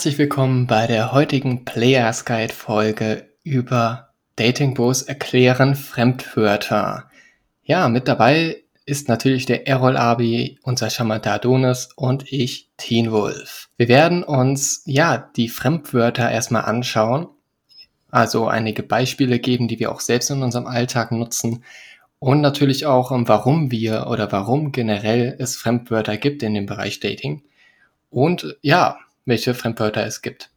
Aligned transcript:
Herzlich 0.00 0.16
willkommen 0.16 0.66
bei 0.66 0.86
der 0.86 1.12
heutigen 1.12 1.66
Players 1.66 2.24
Guide 2.24 2.54
Folge 2.54 3.28
über 3.42 4.08
Dating 4.34 4.72
Bros 4.72 5.02
erklären 5.02 5.74
Fremdwörter. 5.74 7.10
Ja, 7.64 7.86
mit 7.90 8.08
dabei 8.08 8.62
ist 8.86 9.10
natürlich 9.10 9.44
der 9.44 9.68
Errol 9.68 9.98
Abi, 9.98 10.58
unser 10.62 10.88
charmanter 10.88 11.34
Adonis 11.34 11.90
und 11.96 12.32
ich, 12.32 12.70
Teen 12.78 13.12
Wolf. 13.12 13.68
Wir 13.76 13.88
werden 13.88 14.22
uns, 14.22 14.80
ja, 14.86 15.30
die 15.36 15.50
Fremdwörter 15.50 16.30
erstmal 16.30 16.62
anschauen, 16.62 17.28
also 18.10 18.48
einige 18.48 18.82
Beispiele 18.82 19.38
geben, 19.38 19.68
die 19.68 19.80
wir 19.80 19.92
auch 19.92 20.00
selbst 20.00 20.30
in 20.30 20.42
unserem 20.42 20.66
Alltag 20.66 21.12
nutzen 21.12 21.62
und 22.18 22.40
natürlich 22.40 22.86
auch, 22.86 23.10
warum 23.12 23.70
wir 23.70 24.06
oder 24.06 24.32
warum 24.32 24.72
generell 24.72 25.36
es 25.38 25.58
Fremdwörter 25.58 26.16
gibt 26.16 26.42
in 26.42 26.54
dem 26.54 26.64
Bereich 26.64 27.00
Dating. 27.00 27.42
Und 28.08 28.56
ja, 28.62 28.96
welche 29.24 29.54
Fremdwörter 29.54 30.04
es 30.04 30.22
gibt. 30.22 30.50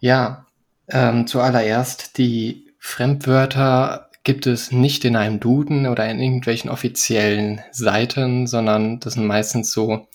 Ja, 0.00 0.46
ähm, 0.88 1.26
zuallererst, 1.26 2.18
die 2.18 2.72
Fremdwörter 2.78 4.10
gibt 4.24 4.46
es 4.46 4.72
nicht 4.72 5.04
in 5.04 5.16
einem 5.16 5.40
Duden 5.40 5.86
oder 5.86 6.08
in 6.10 6.20
irgendwelchen 6.20 6.70
offiziellen 6.70 7.60
Seiten, 7.70 8.46
sondern 8.46 9.00
das 9.00 9.14
sind 9.14 9.26
meistens 9.26 9.72
so, 9.72 10.08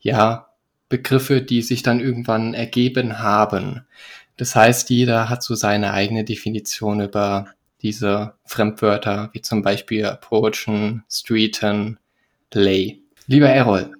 ja, 0.00 0.46
Begriffe, 0.88 1.40
die 1.40 1.62
sich 1.62 1.82
dann 1.82 2.00
irgendwann 2.00 2.52
ergeben 2.52 3.20
haben. 3.20 3.86
Das 4.36 4.56
heißt, 4.56 4.90
jeder 4.90 5.28
hat 5.28 5.42
so 5.42 5.54
seine 5.54 5.92
eigene 5.92 6.24
Definition 6.24 7.00
über 7.00 7.48
diese 7.82 8.34
Fremdwörter, 8.44 9.30
wie 9.32 9.42
zum 9.42 9.62
Beispiel 9.62 10.04
approachen, 10.06 11.04
streeten, 11.08 11.98
lay. 12.52 13.00
Lieber 13.26 13.48
Errol, 13.48 13.92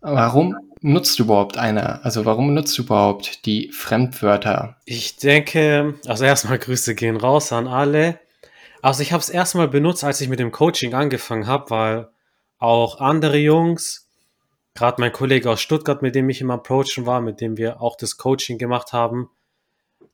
warum 0.00 0.56
nutzt 0.80 1.18
du 1.18 1.24
überhaupt 1.24 1.58
eine? 1.58 2.04
Also 2.04 2.24
warum 2.24 2.54
nutzt 2.54 2.76
du 2.78 2.82
überhaupt 2.82 3.46
die 3.46 3.70
Fremdwörter? 3.72 4.76
Ich 4.84 5.16
denke, 5.16 5.94
also 6.06 6.24
erstmal 6.24 6.58
Grüße 6.60 6.94
gehen 6.94 7.16
raus 7.16 7.52
an 7.52 7.66
alle. 7.66 8.18
Also 8.82 9.02
ich 9.02 9.12
habe 9.12 9.20
es 9.20 9.28
erstmal 9.28 9.68
benutzt, 9.68 10.04
als 10.04 10.20
ich 10.20 10.28
mit 10.28 10.38
dem 10.38 10.52
Coaching 10.52 10.94
angefangen 10.94 11.46
habe, 11.46 11.70
weil 11.70 12.08
auch 12.58 13.00
andere 13.00 13.38
Jungs, 13.38 14.08
gerade 14.74 15.00
mein 15.00 15.12
Kollege 15.12 15.50
aus 15.50 15.60
Stuttgart, 15.60 16.02
mit 16.02 16.14
dem 16.14 16.28
ich 16.28 16.40
im 16.40 16.50
Approachen 16.50 17.06
war, 17.06 17.20
mit 17.20 17.40
dem 17.40 17.56
wir 17.56 17.80
auch 17.80 17.96
das 17.96 18.16
Coaching 18.16 18.58
gemacht 18.58 18.92
haben, 18.92 19.30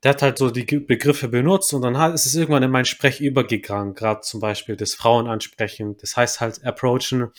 der 0.03 0.11
hat 0.11 0.23
halt 0.23 0.39
so 0.39 0.51
die 0.51 0.65
Begriffe 0.65 1.29
benutzt 1.29 1.73
und 1.75 1.83
dann 1.83 1.95
ist 2.13 2.27
es 2.27 2.35
irgendwann 2.35 2.63
in 2.63 2.71
mein 2.71 2.85
Sprech 2.85 3.21
übergegangen, 3.21 3.95
gerade 3.95 4.23
zum 4.23 4.41
Beispiel 4.41 4.77
das 4.77 4.95
Frauen 4.95 5.29
ansprechen, 5.29 5.97
das 6.01 6.17
heißt 6.17 6.41
halt 6.41 6.65
approachen 6.65 7.31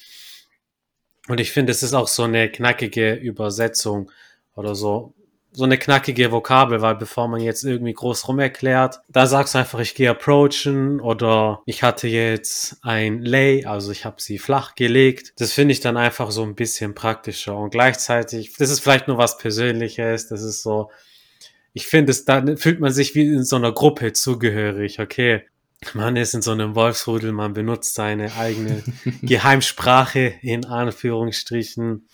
und 1.27 1.39
ich 1.39 1.51
finde, 1.51 1.71
es 1.71 1.83
ist 1.83 1.93
auch 1.93 2.07
so 2.07 2.23
eine 2.23 2.49
knackige 2.49 3.13
Übersetzung 3.13 4.11
oder 4.55 4.75
so, 4.75 5.13
so 5.53 5.63
eine 5.63 5.77
knackige 5.77 6.31
Vokabel, 6.31 6.81
weil 6.81 6.95
bevor 6.95 7.27
man 7.27 7.39
jetzt 7.39 7.63
irgendwie 7.63 7.93
groß 7.93 8.27
rum 8.27 8.39
erklärt, 8.39 9.01
da 9.07 9.27
sagst 9.27 9.53
du 9.53 9.59
einfach, 9.59 9.79
ich 9.79 9.95
gehe 9.95 10.09
approachen 10.09 10.99
oder 10.99 11.61
ich 11.65 11.83
hatte 11.83 12.07
jetzt 12.07 12.77
ein 12.81 13.21
Lay, 13.21 13.65
also 13.65 13.91
ich 13.91 14.03
habe 14.03 14.21
sie 14.21 14.39
flach 14.39 14.75
gelegt. 14.75 15.33
Das 15.37 15.53
finde 15.53 15.73
ich 15.73 15.79
dann 15.79 15.95
einfach 15.95 16.31
so 16.31 16.43
ein 16.43 16.55
bisschen 16.55 16.95
praktischer 16.95 17.55
und 17.55 17.69
gleichzeitig, 17.69 18.55
das 18.57 18.71
ist 18.71 18.79
vielleicht 18.79 19.07
nur 19.07 19.17
was 19.17 19.37
Persönliches, 19.37 20.27
das 20.27 20.41
ist 20.41 20.63
so, 20.63 20.89
ich 21.73 21.87
finde 21.87 22.11
es, 22.11 22.25
dann 22.25 22.57
fühlt 22.57 22.79
man 22.79 22.91
sich 22.91 23.15
wie 23.15 23.25
in 23.25 23.43
so 23.43 23.55
einer 23.55 23.71
Gruppe 23.71 24.11
zugehörig, 24.13 24.99
okay. 24.99 25.43
Man 25.93 26.15
ist 26.15 26.33
in 26.33 26.41
so 26.41 26.51
einem 26.51 26.75
Wolfsrudel, 26.75 27.31
man 27.31 27.53
benutzt 27.53 27.95
seine 27.95 28.35
eigene 28.35 28.83
Geheimsprache 29.21 30.33
in 30.41 30.65
Anführungsstrichen. 30.65 32.07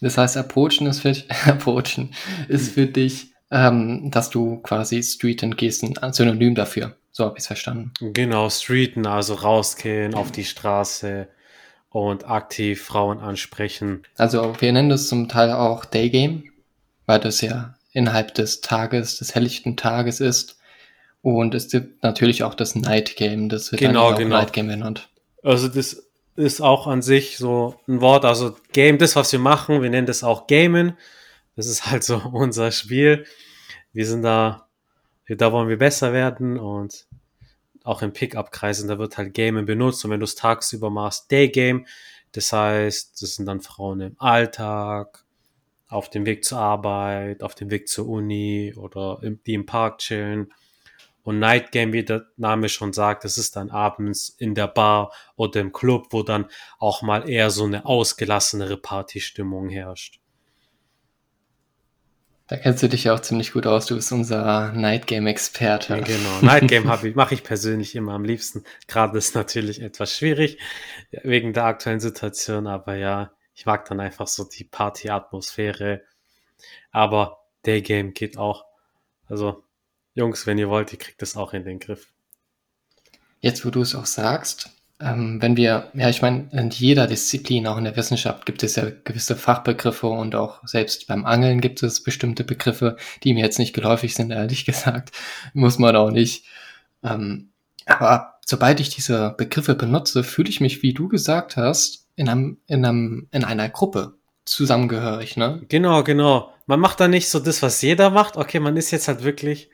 Das 0.00 0.18
heißt, 0.18 0.36
approachen 0.36 0.86
ist 0.86 1.00
für, 1.00 1.14
approachen 1.46 2.14
ist 2.48 2.72
für 2.72 2.86
dich, 2.86 3.32
ähm, 3.50 4.10
dass 4.10 4.30
du 4.30 4.58
quasi 4.58 5.02
streeten 5.02 5.56
gehst, 5.56 5.82
ein 5.82 6.12
Synonym 6.12 6.54
dafür. 6.54 6.96
So 7.12 7.24
habe 7.24 7.36
ich 7.36 7.42
es 7.42 7.46
verstanden. 7.46 7.92
Genau, 8.00 8.50
streeten, 8.50 9.06
also 9.06 9.34
rausgehen 9.34 10.14
auf 10.14 10.32
die 10.32 10.44
Straße 10.44 11.28
und 11.88 12.28
aktiv 12.28 12.82
Frauen 12.82 13.20
ansprechen. 13.20 14.02
Also 14.16 14.54
wir 14.58 14.72
nennen 14.72 14.88
das 14.88 15.08
zum 15.08 15.28
Teil 15.28 15.52
auch 15.52 15.84
Daygame, 15.84 16.42
weil 17.06 17.20
das 17.20 17.40
ja 17.40 17.76
innerhalb 17.92 18.34
des 18.34 18.60
Tages, 18.60 19.18
des 19.18 19.34
helllichten 19.36 19.76
Tages 19.76 20.20
ist. 20.20 20.58
Und 21.24 21.54
es 21.54 21.70
gibt 21.70 22.02
natürlich 22.02 22.42
auch 22.42 22.52
das 22.52 22.74
Night 22.74 23.16
Game, 23.16 23.48
das 23.48 23.72
wird 23.72 23.80
genau, 23.80 24.08
dann 24.08 24.14
auch 24.14 24.18
genau. 24.18 24.36
Night 24.36 24.52
Game 24.52 24.68
genannt. 24.68 25.08
Also 25.42 25.68
das 25.68 26.04
ist 26.36 26.60
auch 26.60 26.86
an 26.86 27.00
sich 27.00 27.38
so 27.38 27.80
ein 27.88 28.02
Wort, 28.02 28.26
also 28.26 28.54
Game, 28.74 28.98
das, 28.98 29.16
was 29.16 29.32
wir 29.32 29.38
machen, 29.38 29.80
wir 29.80 29.88
nennen 29.88 30.06
das 30.06 30.22
auch 30.22 30.46
Gamen. 30.46 30.98
Das 31.56 31.66
ist 31.66 31.86
halt 31.86 32.04
so 32.04 32.16
unser 32.34 32.70
Spiel. 32.72 33.24
Wir 33.94 34.06
sind 34.06 34.20
da, 34.20 34.68
da 35.26 35.50
wollen 35.50 35.70
wir 35.70 35.78
besser 35.78 36.12
werden 36.12 36.58
und 36.58 37.06
auch 37.84 38.02
in 38.02 38.12
Pickup-Kreisen, 38.12 38.86
da 38.88 38.98
wird 38.98 39.16
halt 39.16 39.32
Gamen 39.32 39.64
benutzt 39.64 40.04
und 40.04 40.10
wenn 40.10 40.20
du 40.20 40.24
es 40.24 40.34
tagsüber 40.34 40.90
machst, 40.90 41.30
Day 41.30 41.48
Game. 41.48 41.86
Das 42.32 42.52
heißt, 42.52 43.22
das 43.22 43.36
sind 43.36 43.46
dann 43.46 43.62
Frauen 43.62 44.02
im 44.02 44.16
Alltag, 44.18 45.24
auf 45.88 46.10
dem 46.10 46.26
Weg 46.26 46.44
zur 46.44 46.58
Arbeit, 46.58 47.42
auf 47.42 47.54
dem 47.54 47.70
Weg 47.70 47.88
zur 47.88 48.08
Uni 48.08 48.74
oder 48.76 49.22
die 49.22 49.54
im 49.54 49.64
Park 49.64 50.00
chillen. 50.00 50.52
Und 51.24 51.38
Night 51.38 51.72
Game, 51.72 51.92
wie 51.94 52.04
der 52.04 52.26
Name 52.36 52.68
schon 52.68 52.92
sagt, 52.92 53.24
das 53.24 53.38
ist 53.38 53.56
dann 53.56 53.70
abends 53.70 54.28
in 54.28 54.54
der 54.54 54.68
Bar 54.68 55.10
oder 55.36 55.60
im 55.60 55.72
Club, 55.72 56.08
wo 56.10 56.22
dann 56.22 56.46
auch 56.78 57.00
mal 57.02 57.28
eher 57.28 57.50
so 57.50 57.64
eine 57.64 57.86
ausgelassenere 57.86 58.76
Partystimmung 58.76 59.70
herrscht. 59.70 60.20
Da 62.46 62.58
kennst 62.58 62.82
du 62.82 62.90
dich 62.90 63.04
ja 63.04 63.14
auch 63.14 63.20
ziemlich 63.20 63.52
gut 63.52 63.66
aus. 63.66 63.86
Du 63.86 63.94
bist 63.94 64.12
unser 64.12 64.70
Night 64.72 65.06
Game 65.06 65.26
Experte. 65.26 65.94
Ja, 65.94 66.00
genau. 66.00 66.40
Night 66.42 66.68
Game 66.68 66.90
ich, 67.02 67.14
mache 67.14 67.32
ich 67.32 67.42
persönlich 67.42 67.96
immer 67.96 68.12
am 68.12 68.24
liebsten. 68.24 68.64
Gerade 68.86 69.16
ist 69.16 69.34
natürlich 69.34 69.80
etwas 69.80 70.14
schwierig 70.14 70.58
wegen 71.10 71.54
der 71.54 71.64
aktuellen 71.64 72.00
Situation, 72.00 72.66
aber 72.66 72.96
ja, 72.96 73.32
ich 73.54 73.64
mag 73.64 73.86
dann 73.86 73.98
einfach 73.98 74.26
so 74.26 74.44
die 74.44 74.64
Party-Atmosphäre. 74.64 76.02
Aber 76.90 77.38
Day 77.64 77.80
Game 77.80 78.12
geht 78.12 78.36
auch. 78.36 78.66
Also 79.26 79.63
Jungs, 80.14 80.46
wenn 80.46 80.58
ihr 80.58 80.68
wollt, 80.68 80.92
ihr 80.92 80.98
kriegt 80.98 81.20
das 81.20 81.36
auch 81.36 81.52
in 81.52 81.64
den 81.64 81.80
Griff. 81.80 82.08
Jetzt, 83.40 83.66
wo 83.66 83.70
du 83.70 83.82
es 83.82 83.94
auch 83.94 84.06
sagst, 84.06 84.70
ähm, 85.00 85.42
wenn 85.42 85.56
wir, 85.56 85.90
ja, 85.94 86.08
ich 86.08 86.22
meine, 86.22 86.48
in 86.52 86.70
jeder 86.70 87.06
Disziplin, 87.06 87.66
auch 87.66 87.76
in 87.76 87.84
der 87.84 87.96
Wissenschaft, 87.96 88.46
gibt 88.46 88.62
es 88.62 88.76
ja 88.76 88.90
gewisse 89.04 89.36
Fachbegriffe 89.36 90.06
und 90.06 90.34
auch 90.34 90.66
selbst 90.66 91.08
beim 91.08 91.26
Angeln 91.26 91.60
gibt 91.60 91.82
es 91.82 92.02
bestimmte 92.02 92.44
Begriffe, 92.44 92.96
die 93.22 93.34
mir 93.34 93.44
jetzt 93.44 93.58
nicht 93.58 93.74
geläufig 93.74 94.14
sind, 94.14 94.30
ehrlich 94.30 94.64
gesagt. 94.66 95.10
Muss 95.52 95.78
man 95.78 95.96
auch 95.96 96.10
nicht. 96.10 96.46
Ähm, 97.02 97.50
aber 97.86 98.38
sobald 98.46 98.80
ich 98.80 98.88
diese 98.88 99.34
Begriffe 99.36 99.74
benutze, 99.74 100.22
fühle 100.22 100.48
ich 100.48 100.60
mich, 100.60 100.82
wie 100.82 100.94
du 100.94 101.08
gesagt 101.08 101.56
hast, 101.56 102.06
in, 102.16 102.28
einem, 102.28 102.58
in, 102.68 102.84
einem, 102.84 103.28
in 103.32 103.44
einer 103.44 103.68
Gruppe 103.68 104.14
zusammengehörig, 104.44 105.36
ne? 105.36 105.62
Genau, 105.68 106.04
genau. 106.04 106.52
Man 106.66 106.80
macht 106.80 107.00
da 107.00 107.08
nicht 107.08 107.28
so 107.28 107.40
das, 107.40 107.62
was 107.62 107.82
jeder 107.82 108.10
macht. 108.10 108.36
Okay, 108.36 108.60
man 108.60 108.76
ist 108.76 108.90
jetzt 108.90 109.08
halt 109.08 109.24
wirklich 109.24 109.70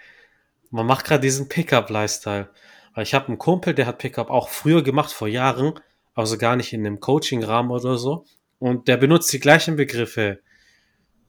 man 0.71 0.87
macht 0.87 1.05
gerade 1.05 1.21
diesen 1.21 1.49
Pickup-Lifestyle. 1.49 2.49
Weil 2.95 3.03
ich 3.05 3.15
habe 3.15 3.29
einen 3.29 3.39
Kumpel, 3.39 3.75
der 3.75 3.87
hat 3.87 3.99
Pickup 3.99 4.31
auch 4.31 4.49
früher 4.49 4.83
gemacht, 4.83 5.13
vor 5.13 5.29
Jahren, 5.29 5.75
also 6.15 6.39
gar 6.39 6.57
nicht 6.57 6.73
in 6.73 6.87
einem 6.87 7.01
Coaching-Rahmen 7.01 7.71
oder 7.71 7.97
so. 7.97 8.25
Und 8.59 8.89
der 8.89 8.97
benutzt 8.97 9.33
die 9.33 9.41
gleichen 9.41 9.77
Begriffe. 9.77 10.41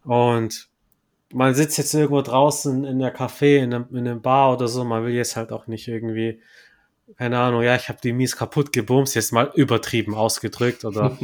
Und 0.03 0.69
man 1.33 1.53
sitzt 1.53 1.77
jetzt 1.77 1.93
irgendwo 1.93 2.21
draußen 2.21 2.83
in 2.83 2.99
der 2.99 3.15
Café, 3.15 3.57
in 3.57 3.73
einem, 3.73 3.87
in 3.91 4.07
einem 4.07 4.21
Bar 4.21 4.53
oder 4.53 4.67
so, 4.67 4.83
man 4.83 5.05
will 5.05 5.13
jetzt 5.13 5.35
halt 5.35 5.51
auch 5.51 5.67
nicht 5.67 5.87
irgendwie, 5.87 6.41
keine 7.17 7.39
Ahnung, 7.39 7.61
ja, 7.61 7.75
ich 7.75 7.89
habe 7.89 7.99
die 8.03 8.13
Mies 8.13 8.35
kaputt 8.35 8.73
gebumst, 8.73 9.15
jetzt 9.15 9.31
mal 9.31 9.51
übertrieben 9.55 10.15
ausgedrückt 10.15 10.83
oder 10.83 11.17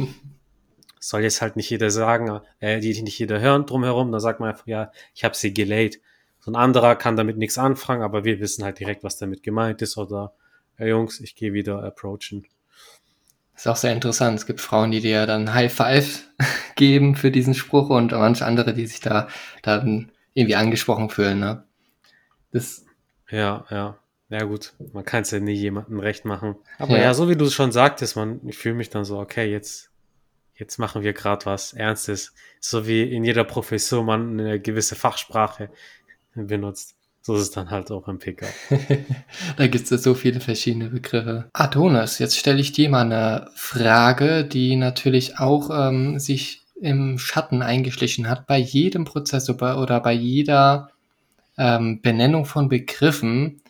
soll 1.00 1.22
jetzt 1.22 1.42
halt 1.42 1.56
nicht 1.56 1.70
jeder 1.70 1.90
sagen, 1.90 2.40
äh, 2.60 2.80
die 2.80 3.02
nicht 3.02 3.18
jeder 3.18 3.40
hören 3.40 3.66
drumherum, 3.66 4.10
dann 4.10 4.20
sagt 4.20 4.40
man 4.40 4.50
einfach, 4.50 4.66
ja, 4.66 4.92
ich 5.14 5.24
habe 5.24 5.36
sie 5.36 5.52
gelayed. 5.52 6.00
So 6.48 6.52
ein 6.52 6.56
anderer 6.56 6.96
kann 6.96 7.14
damit 7.14 7.36
nichts 7.36 7.58
anfangen, 7.58 8.00
aber 8.00 8.24
wir 8.24 8.40
wissen 8.40 8.64
halt 8.64 8.78
direkt, 8.78 9.04
was 9.04 9.18
damit 9.18 9.42
gemeint 9.42 9.82
ist. 9.82 9.98
Oder, 9.98 10.32
hey 10.76 10.88
Jungs, 10.88 11.20
ich 11.20 11.34
gehe 11.34 11.52
wieder 11.52 11.84
approachen. 11.84 12.46
Das 13.52 13.64
ist 13.64 13.66
auch 13.66 13.76
sehr 13.76 13.92
interessant. 13.92 14.38
Es 14.38 14.46
gibt 14.46 14.62
Frauen, 14.62 14.90
die 14.90 15.02
dir 15.02 15.26
dann 15.26 15.52
High 15.52 15.70
Five 15.70 16.26
geben 16.74 17.16
für 17.16 17.30
diesen 17.30 17.52
Spruch 17.52 17.90
und 17.90 18.12
manche 18.12 18.46
andere, 18.46 18.72
die 18.72 18.86
sich 18.86 19.00
da 19.00 19.28
dann 19.60 20.10
irgendwie 20.32 20.56
angesprochen 20.56 21.10
fühlen. 21.10 21.38
Ne? 21.38 21.64
Das 22.50 22.86
ja, 23.28 23.66
ja. 23.68 23.98
Ja 24.30 24.44
gut, 24.44 24.72
man 24.94 25.04
kann 25.04 25.22
es 25.22 25.30
ja 25.30 25.40
nie 25.40 25.52
jemandem 25.52 26.00
recht 26.00 26.24
machen. 26.24 26.56
Aber 26.78 26.96
ja, 26.96 27.02
ja 27.02 27.14
so 27.14 27.28
wie 27.28 27.36
du 27.36 27.44
es 27.44 27.52
schon 27.52 27.72
sagtest, 27.72 28.16
man, 28.16 28.40
ich 28.48 28.56
fühle 28.56 28.74
mich 28.74 28.88
dann 28.88 29.04
so, 29.04 29.18
okay, 29.18 29.52
jetzt, 29.52 29.90
jetzt 30.54 30.78
machen 30.78 31.02
wir 31.02 31.12
gerade 31.12 31.44
was 31.44 31.74
Ernstes. 31.74 32.32
So 32.58 32.86
wie 32.86 33.02
in 33.02 33.24
jeder 33.24 33.44
Professur 33.44 34.02
man 34.02 34.40
eine 34.40 34.58
gewisse 34.58 34.96
Fachsprache 34.96 35.68
benutzt. 36.44 36.94
So 37.20 37.34
ist 37.34 37.42
es 37.42 37.50
dann 37.50 37.70
halt 37.70 37.90
auch 37.90 38.08
im 38.08 38.18
Pickup. 38.18 38.48
da 39.56 39.66
gibt 39.66 39.90
es 39.90 40.02
so 40.02 40.14
viele 40.14 40.40
verschiedene 40.40 40.88
Begriffe. 40.88 41.50
Adonis, 41.52 42.18
jetzt 42.18 42.38
stelle 42.38 42.60
ich 42.60 42.72
dir 42.72 42.88
mal 42.88 43.02
eine 43.02 43.50
Frage, 43.54 44.44
die 44.44 44.76
natürlich 44.76 45.38
auch 45.38 45.68
ähm, 45.70 46.18
sich 46.18 46.62
im 46.80 47.18
Schatten 47.18 47.60
eingeschlichen 47.60 48.28
hat, 48.28 48.46
bei 48.46 48.58
jedem 48.58 49.04
Prozess 49.04 49.50
oder 49.50 50.00
bei 50.00 50.12
jeder 50.12 50.90
ähm, 51.58 52.00
Benennung 52.00 52.44
von 52.44 52.68
Begriffen 52.68 53.60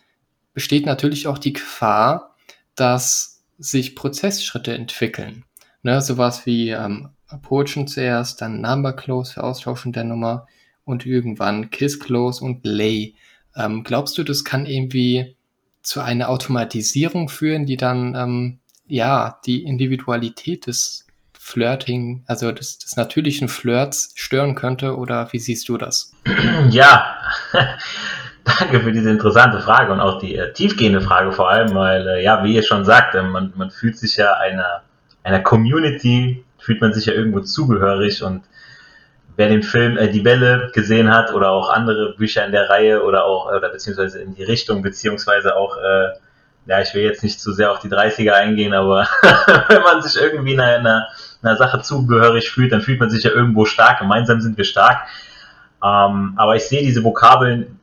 besteht 0.53 0.85
natürlich 0.85 1.27
auch 1.27 1.37
die 1.37 1.53
Gefahr, 1.53 2.35
dass 2.75 3.43
sich 3.57 3.95
Prozessschritte 3.95 4.73
entwickeln. 4.73 5.43
Ne, 5.81 6.01
sowas 6.01 6.45
wie 6.45 6.69
ähm, 6.69 7.09
Approachen 7.27 7.87
zuerst, 7.87 8.41
dann 8.41 8.61
Number 8.61 8.93
Close 8.93 9.33
für 9.33 9.43
Austauschen 9.43 9.93
der 9.93 10.03
Nummer 10.03 10.47
und 10.89 11.05
irgendwann 11.05 11.69
Kiss 11.69 11.99
Close 11.99 12.43
und 12.43 12.65
Lay. 12.65 13.15
Ähm, 13.55 13.83
glaubst 13.83 14.17
du, 14.17 14.23
das 14.23 14.43
kann 14.43 14.65
irgendwie 14.65 15.35
zu 15.81 16.01
einer 16.01 16.29
Automatisierung 16.29 17.29
führen, 17.29 17.65
die 17.65 17.77
dann 17.77 18.15
ähm, 18.15 18.59
ja 18.87 19.39
die 19.45 19.63
Individualität 19.63 20.67
des 20.67 21.05
Flirting, 21.33 22.23
also 22.27 22.51
des, 22.51 22.79
des 22.79 22.97
natürlichen 22.97 23.47
Flirts 23.47 24.11
stören 24.15 24.55
könnte? 24.55 24.97
Oder 24.97 25.31
wie 25.31 25.39
siehst 25.39 25.69
du 25.69 25.77
das? 25.77 26.11
Ja, 26.69 27.15
danke 28.43 28.81
für 28.81 28.91
diese 28.91 29.09
interessante 29.09 29.59
Frage 29.61 29.93
und 29.93 29.99
auch 29.99 30.19
die 30.19 30.35
äh, 30.35 30.51
tiefgehende 30.53 31.01
Frage 31.01 31.31
vor 31.31 31.49
allem, 31.49 31.73
weil 31.73 32.07
äh, 32.07 32.23
ja, 32.23 32.43
wie 32.43 32.55
ihr 32.55 32.63
schon 32.63 32.85
sagt, 32.85 33.15
äh, 33.15 33.23
man, 33.23 33.53
man 33.55 33.71
fühlt 33.71 33.97
sich 33.97 34.17
ja 34.17 34.33
einer, 34.33 34.83
einer 35.23 35.39
Community, 35.39 36.43
fühlt 36.57 36.81
man 36.81 36.93
sich 36.93 37.05
ja 37.05 37.13
irgendwo 37.13 37.39
zugehörig 37.41 38.21
und 38.23 38.43
wer 39.39 39.47
den 39.47 39.63
Film 39.63 39.95
äh, 39.95 40.09
Die 40.09 40.25
Welle 40.25 40.69
gesehen 40.73 41.09
hat 41.13 41.33
oder 41.33 41.51
auch 41.51 41.69
andere 41.69 42.13
Bücher 42.17 42.45
in 42.45 42.51
der 42.51 42.69
Reihe 42.69 43.03
oder 43.05 43.23
auch, 43.23 43.47
oder 43.47 43.69
beziehungsweise 43.69 44.19
in 44.19 44.35
die 44.35 44.43
Richtung, 44.43 44.81
beziehungsweise 44.81 45.55
auch, 45.55 45.77
äh, 45.77 46.09
ja, 46.65 46.81
ich 46.81 46.93
will 46.93 47.03
jetzt 47.03 47.23
nicht 47.23 47.39
zu 47.39 47.53
sehr 47.53 47.71
auf 47.71 47.79
die 47.79 47.87
30er 47.87 48.33
eingehen, 48.33 48.73
aber 48.73 49.07
wenn 49.69 49.81
man 49.81 50.01
sich 50.01 50.21
irgendwie 50.21 50.59
einer, 50.59 50.77
einer, 50.79 51.07
einer 51.41 51.55
Sache 51.55 51.81
zugehörig 51.81 52.51
fühlt, 52.51 52.73
dann 52.73 52.81
fühlt 52.81 52.99
man 52.99 53.09
sich 53.09 53.23
ja 53.23 53.31
irgendwo 53.31 53.63
stark. 53.63 53.99
Gemeinsam 53.99 54.41
sind 54.41 54.57
wir 54.57 54.65
stark. 54.65 55.07
Ähm, 55.81 56.33
aber 56.35 56.57
ich 56.57 56.63
sehe 56.63 56.81
diese 56.81 57.05
Vokabeln 57.05 57.79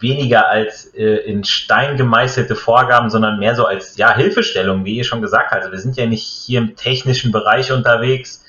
weniger 0.00 0.50
als 0.50 0.94
äh, 0.94 1.16
in 1.24 1.44
Stein 1.44 1.96
gemeißelte 1.96 2.56
Vorgaben, 2.56 3.08
sondern 3.08 3.38
mehr 3.38 3.54
so 3.54 3.64
als 3.64 3.96
ja, 3.96 4.14
Hilfestellung, 4.14 4.84
wie 4.84 4.96
ihr 4.96 5.04
schon 5.04 5.22
gesagt 5.22 5.50
habt. 5.50 5.62
Also 5.62 5.72
wir 5.72 5.80
sind 5.80 5.96
ja 5.96 6.04
nicht 6.04 6.26
hier 6.26 6.60
im 6.60 6.76
technischen 6.76 7.32
Bereich 7.32 7.72
unterwegs, 7.72 8.43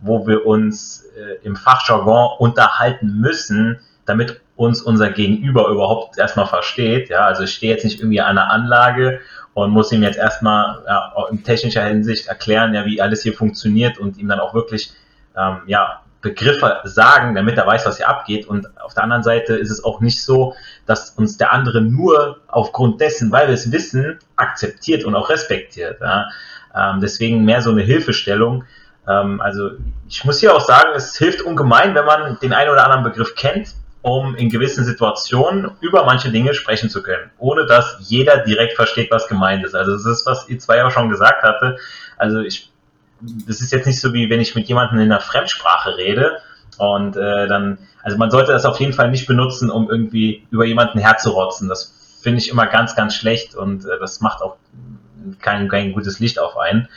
wo 0.00 0.26
wir 0.26 0.46
uns 0.46 1.04
äh, 1.16 1.44
im 1.44 1.56
Fachjargon 1.56 2.38
unterhalten 2.38 3.18
müssen, 3.20 3.80
damit 4.04 4.40
uns 4.56 4.80
unser 4.80 5.10
Gegenüber 5.10 5.68
überhaupt 5.68 6.18
erstmal 6.18 6.46
versteht. 6.46 7.08
Ja, 7.10 7.26
also 7.26 7.42
ich 7.42 7.54
stehe 7.54 7.72
jetzt 7.72 7.84
nicht 7.84 8.00
irgendwie 8.00 8.20
an 8.20 8.38
einer 8.38 8.50
Anlage 8.50 9.20
und 9.54 9.70
muss 9.70 9.92
ihm 9.92 10.02
jetzt 10.02 10.18
erstmal 10.18 10.82
ja, 10.86 11.12
in 11.30 11.42
technischer 11.42 11.84
Hinsicht 11.84 12.28
erklären, 12.28 12.74
ja, 12.74 12.84
wie 12.86 13.00
alles 13.00 13.22
hier 13.22 13.34
funktioniert 13.34 13.98
und 13.98 14.18
ihm 14.18 14.28
dann 14.28 14.40
auch 14.40 14.54
wirklich 14.54 14.92
ähm, 15.36 15.58
ja, 15.66 16.02
Begriffe 16.22 16.80
sagen, 16.84 17.34
damit 17.34 17.56
er 17.56 17.66
weiß, 17.66 17.86
was 17.86 17.98
hier 17.98 18.08
abgeht. 18.08 18.46
Und 18.46 18.66
auf 18.80 18.94
der 18.94 19.04
anderen 19.04 19.22
Seite 19.22 19.54
ist 19.54 19.70
es 19.70 19.84
auch 19.84 20.00
nicht 20.00 20.22
so, 20.22 20.54
dass 20.86 21.10
uns 21.10 21.36
der 21.36 21.52
andere 21.52 21.82
nur 21.82 22.38
aufgrund 22.48 23.00
dessen, 23.00 23.30
weil 23.30 23.48
wir 23.48 23.54
es 23.54 23.70
wissen, 23.70 24.18
akzeptiert 24.36 25.04
und 25.04 25.14
auch 25.14 25.30
respektiert. 25.30 26.00
Ja. 26.00 26.26
Ähm, 26.74 27.00
deswegen 27.00 27.44
mehr 27.44 27.62
so 27.62 27.70
eine 27.70 27.82
Hilfestellung. 27.82 28.64
Ähm, 29.08 29.40
also 29.40 29.70
ich 30.08 30.24
muss 30.24 30.40
hier 30.40 30.54
auch 30.54 30.60
sagen, 30.60 30.90
es 30.94 31.16
hilft 31.16 31.42
ungemein, 31.42 31.94
wenn 31.94 32.04
man 32.04 32.38
den 32.40 32.52
einen 32.52 32.70
oder 32.70 32.84
anderen 32.84 33.04
Begriff 33.04 33.34
kennt, 33.34 33.74
um 34.02 34.36
in 34.36 34.50
gewissen 34.50 34.84
Situationen 34.84 35.70
über 35.80 36.04
manche 36.04 36.30
Dinge 36.30 36.54
sprechen 36.54 36.90
zu 36.90 37.02
können, 37.02 37.30
ohne 37.38 37.66
dass 37.66 37.96
jeder 38.00 38.38
direkt 38.38 38.74
versteht, 38.74 39.10
was 39.10 39.26
gemeint 39.26 39.64
ist. 39.64 39.74
Also 39.74 39.92
das 39.92 40.06
ist, 40.06 40.26
was 40.26 40.48
ihr 40.48 40.58
zwei 40.58 40.84
auch 40.84 40.90
schon 40.90 41.08
gesagt 41.08 41.42
hatte. 41.42 41.76
Also 42.16 42.40
ich, 42.40 42.70
das 43.20 43.60
ist 43.60 43.72
jetzt 43.72 43.86
nicht 43.86 44.00
so 44.00 44.12
wie 44.12 44.30
wenn 44.30 44.40
ich 44.40 44.54
mit 44.54 44.68
jemandem 44.68 45.00
in 45.00 45.10
einer 45.10 45.20
Fremdsprache 45.20 45.96
rede 45.96 46.38
und 46.78 47.16
äh, 47.16 47.48
dann, 47.48 47.78
also 48.02 48.16
man 48.18 48.30
sollte 48.30 48.52
das 48.52 48.64
auf 48.64 48.78
jeden 48.78 48.92
Fall 48.92 49.10
nicht 49.10 49.26
benutzen, 49.26 49.70
um 49.70 49.90
irgendwie 49.90 50.46
über 50.50 50.64
jemanden 50.64 50.98
herzurotzen. 50.98 51.68
Das 51.68 52.20
finde 52.22 52.38
ich 52.38 52.48
immer 52.48 52.66
ganz, 52.66 52.94
ganz 52.94 53.14
schlecht 53.14 53.54
und 53.54 53.86
äh, 53.86 53.98
das 53.98 54.20
macht 54.20 54.42
auch 54.42 54.56
kein, 55.40 55.68
kein 55.68 55.92
gutes 55.92 56.20
Licht 56.20 56.38
auf 56.38 56.56
einen. 56.56 56.88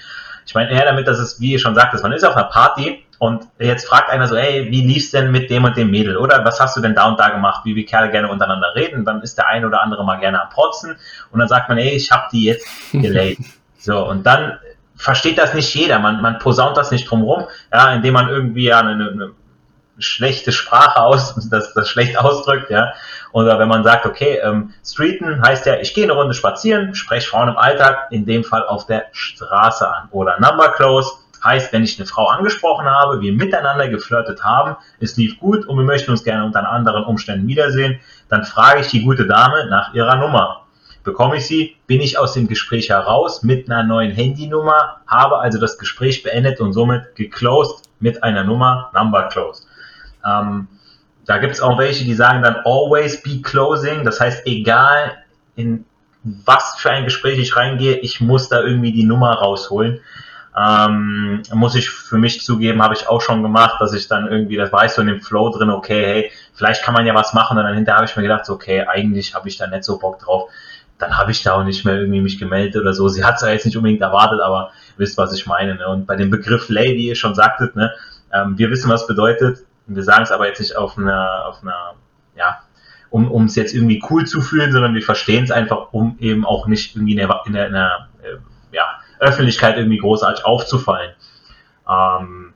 Ich 0.49 0.55
meine 0.55 0.71
eher 0.71 0.83
damit, 0.83 1.07
dass 1.07 1.19
es, 1.19 1.39
wie 1.39 1.51
ihr 1.51 1.59
schon 1.59 1.75
sagtest, 1.75 2.01
man 2.01 2.11
ist 2.11 2.25
auf 2.25 2.35
einer 2.35 2.47
Party 2.47 3.05
und 3.19 3.43
jetzt 3.59 3.87
fragt 3.87 4.09
einer 4.09 4.27
so, 4.27 4.35
hey, 4.35 4.65
wie 4.71 4.81
lief's 4.81 5.11
denn 5.11 5.29
mit 5.29 5.51
dem 5.51 5.63
und 5.63 5.77
dem 5.77 5.91
Mädel? 5.91 6.17
Oder 6.17 6.43
was 6.43 6.59
hast 6.59 6.75
du 6.75 6.81
denn 6.81 6.95
da 6.95 7.07
und 7.07 7.19
da 7.19 7.29
gemacht, 7.29 7.65
wie 7.65 7.75
wir 7.75 7.85
Kerle 7.85 8.09
gerne 8.09 8.29
untereinander 8.29 8.73
reden? 8.73 9.05
Dann 9.05 9.21
ist 9.21 9.37
der 9.37 9.47
ein 9.47 9.63
oder 9.63 9.79
andere 9.79 10.03
mal 10.03 10.19
gerne 10.19 10.41
am 10.41 10.49
Protzen 10.49 10.95
und 11.29 11.37
dann 11.37 11.47
sagt 11.47 11.69
man, 11.69 11.77
hey, 11.77 11.91
ich 11.91 12.09
hab 12.09 12.29
die 12.29 12.45
jetzt 12.45 12.65
gelayt. 12.91 13.37
so, 13.77 14.09
und 14.09 14.25
dann 14.25 14.57
versteht 14.95 15.37
das 15.37 15.53
nicht 15.53 15.71
jeder. 15.75 15.99
Man, 15.99 16.19
man 16.19 16.39
posaunt 16.39 16.77
das 16.77 16.89
nicht 16.89 17.07
drumrum, 17.07 17.45
ja, 17.71 17.93
indem 17.93 18.15
man 18.15 18.27
irgendwie 18.27 18.63
ja 18.63 18.79
eine, 18.79 18.91
eine 18.91 19.31
schlechte 19.99 20.51
Sprache 20.51 21.01
aus, 21.01 21.35
das, 21.51 21.73
das 21.73 21.89
schlecht 21.89 22.17
ausdrückt, 22.17 22.69
ja. 22.69 22.93
Oder 23.31 23.59
wenn 23.59 23.67
man 23.67 23.83
sagt, 23.83 24.05
okay, 24.05 24.39
ähm, 24.43 24.73
Streeten 24.83 25.41
heißt 25.41 25.65
ja, 25.65 25.77
ich 25.77 25.93
gehe 25.93 26.05
eine 26.05 26.13
Runde 26.13 26.33
spazieren, 26.33 26.95
spreche 26.95 27.29
Frauen 27.29 27.49
im 27.49 27.57
Alltag, 27.57 28.07
in 28.11 28.25
dem 28.25 28.43
Fall 28.43 28.65
auf 28.65 28.87
der 28.87 29.05
Straße 29.11 29.87
an. 29.87 30.09
Oder 30.11 30.39
Number 30.39 30.69
Close 30.69 31.11
heißt, 31.43 31.71
wenn 31.71 31.83
ich 31.83 31.97
eine 31.99 32.07
Frau 32.07 32.27
angesprochen 32.27 32.85
habe, 32.85 33.21
wir 33.21 33.33
miteinander 33.33 33.87
geflirtet 33.87 34.43
haben, 34.43 34.75
es 34.99 35.15
lief 35.17 35.39
gut 35.39 35.65
und 35.65 35.77
wir 35.77 35.85
möchten 35.85 36.11
uns 36.11 36.23
gerne 36.23 36.45
unter 36.45 36.67
anderen 36.69 37.03
Umständen 37.05 37.47
wiedersehen, 37.47 37.99
dann 38.29 38.43
frage 38.43 38.81
ich 38.81 38.87
die 38.87 39.03
gute 39.03 39.25
Dame 39.25 39.67
nach 39.69 39.93
ihrer 39.93 40.15
Nummer. 40.15 40.65
Bekomme 41.03 41.37
ich 41.37 41.47
sie, 41.47 41.77
bin 41.87 42.01
ich 42.01 42.17
aus 42.17 42.33
dem 42.33 42.47
Gespräch 42.47 42.89
heraus 42.89 43.41
mit 43.41 43.69
einer 43.69 43.83
neuen 43.83 44.11
Handynummer, 44.11 44.97
habe 45.07 45.39
also 45.39 45.59
das 45.59 45.77
Gespräch 45.77 46.23
beendet 46.23 46.59
und 46.59 46.73
somit 46.73 47.15
geclosed 47.15 47.89
mit 47.99 48.21
einer 48.21 48.43
Nummer 48.43 48.91
Number 48.93 49.23
Close. 49.29 49.63
Ähm, 50.25 50.68
da 51.25 51.38
gibt 51.38 51.54
es 51.54 51.62
auch 51.62 51.77
welche, 51.77 52.06
die 52.06 52.16
sagen 52.16 52.42
dann 52.42 52.57
always 52.66 53.21
be 53.21 53.42
closing. 53.42 54.04
Das 54.04 54.19
heißt, 54.19 54.48
egal 54.48 55.18
in 55.56 55.86
was 56.24 56.75
für 56.77 56.92
ein 56.92 57.06
Gespräch 57.06 57.39
ich 57.39 57.56
reingehe, 57.56 57.98
ich 57.98 58.19
muss 58.19 58.50
da 58.50 58.62
irgendwie 58.62 58.92
die 58.92 59.06
Nummer 59.06 59.33
rausholen. 59.33 60.00
Ähm, 60.57 61.44
muss 61.54 61.75
ich 61.75 61.89
für 61.89 62.18
mich 62.18 62.42
zugeben, 62.42 62.81
habe 62.81 62.95
ich 62.95 63.07
auch 63.07 63.21
schon 63.21 63.44
gemacht, 63.44 63.80
dass 63.80 63.94
ich 63.94 64.07
dann 64.07 64.27
irgendwie, 64.27 64.57
das 64.57 64.74
war 64.74 64.86
ich 64.86 64.92
so 64.92 65.01
in 65.01 65.07
dem 65.07 65.21
Flow 65.21 65.50
drin, 65.50 65.69
okay, 65.69 66.04
hey, 66.04 66.31
vielleicht 66.54 66.83
kann 66.83 66.94
man 66.94 67.06
ja 67.06 67.13
was 67.13 67.33
machen 67.33 67.57
und 67.57 67.63
dann 67.63 67.75
hinterher 67.75 67.98
habe 67.98 68.10
ich 68.10 68.16
mir 68.16 68.24
gedacht, 68.24 68.50
okay, 68.50 68.86
eigentlich 68.86 69.36
habe 69.36 69.48
ich 69.48 69.57
da 69.57 69.68
nicht 69.68 69.83
so 69.83 70.00
Bock 70.00 70.19
drauf. 70.19 70.50
Dann 70.98 71.18
habe 71.18 71.31
ich 71.31 71.44
da 71.44 71.54
auch 71.54 71.64
nicht 71.64 71.85
mehr 71.85 71.95
irgendwie 71.95 72.19
mich 72.19 72.40
gemeldet 72.40 72.81
oder 72.81 72.94
so. 72.94 73.07
Sie 73.07 73.23
hat 73.23 73.35
es 73.35 73.42
ja 73.42 73.49
jetzt 73.49 73.66
nicht 73.66 73.78
unbedingt 73.78 74.02
erwartet, 74.02 74.42
aber 74.42 74.71
wisst, 74.97 75.18
was 75.18 75.31
ich 75.33 75.45
meine. 75.45 75.76
Ne? 75.76 75.88
Und 75.88 76.06
bei 76.07 76.18
dem 76.18 76.30
Begriff 76.30 76.68
Lay, 76.68 76.97
wie 76.97 77.07
ihr 77.07 77.16
schon 77.16 77.35
sagtet, 77.35 77.76
ne, 77.78 77.94
ähm, 78.33 78.57
wir 78.57 78.69
wissen, 78.69 78.90
was 78.90 79.07
bedeutet. 79.07 79.59
Wir 79.95 80.03
sagen 80.03 80.23
es 80.23 80.31
aber 80.31 80.47
jetzt 80.47 80.59
nicht 80.59 80.75
auf 80.75 80.97
einer, 80.97 81.45
auf 81.47 81.61
einer, 81.61 81.95
ja, 82.35 82.59
um 83.09 83.29
um 83.29 83.45
es 83.45 83.55
jetzt 83.55 83.73
irgendwie 83.73 84.03
cool 84.09 84.25
zu 84.25 84.41
fühlen, 84.41 84.71
sondern 84.71 84.93
wir 84.93 85.01
verstehen 85.01 85.43
es 85.43 85.51
einfach, 85.51 85.91
um 85.91 86.17
eben 86.19 86.45
auch 86.45 86.67
nicht 86.67 86.95
irgendwie 86.95 87.13
in 87.13 87.17
der, 87.17 87.41
in 87.45 87.53
der, 87.53 87.67
in 87.67 87.73
der 87.73 88.09
äh, 88.23 88.75
ja, 88.75 88.99
Öffentlichkeit 89.19 89.77
irgendwie 89.77 89.97
großartig 89.97 90.45
aufzufallen. 90.45 91.11
Ähm, 91.89 92.53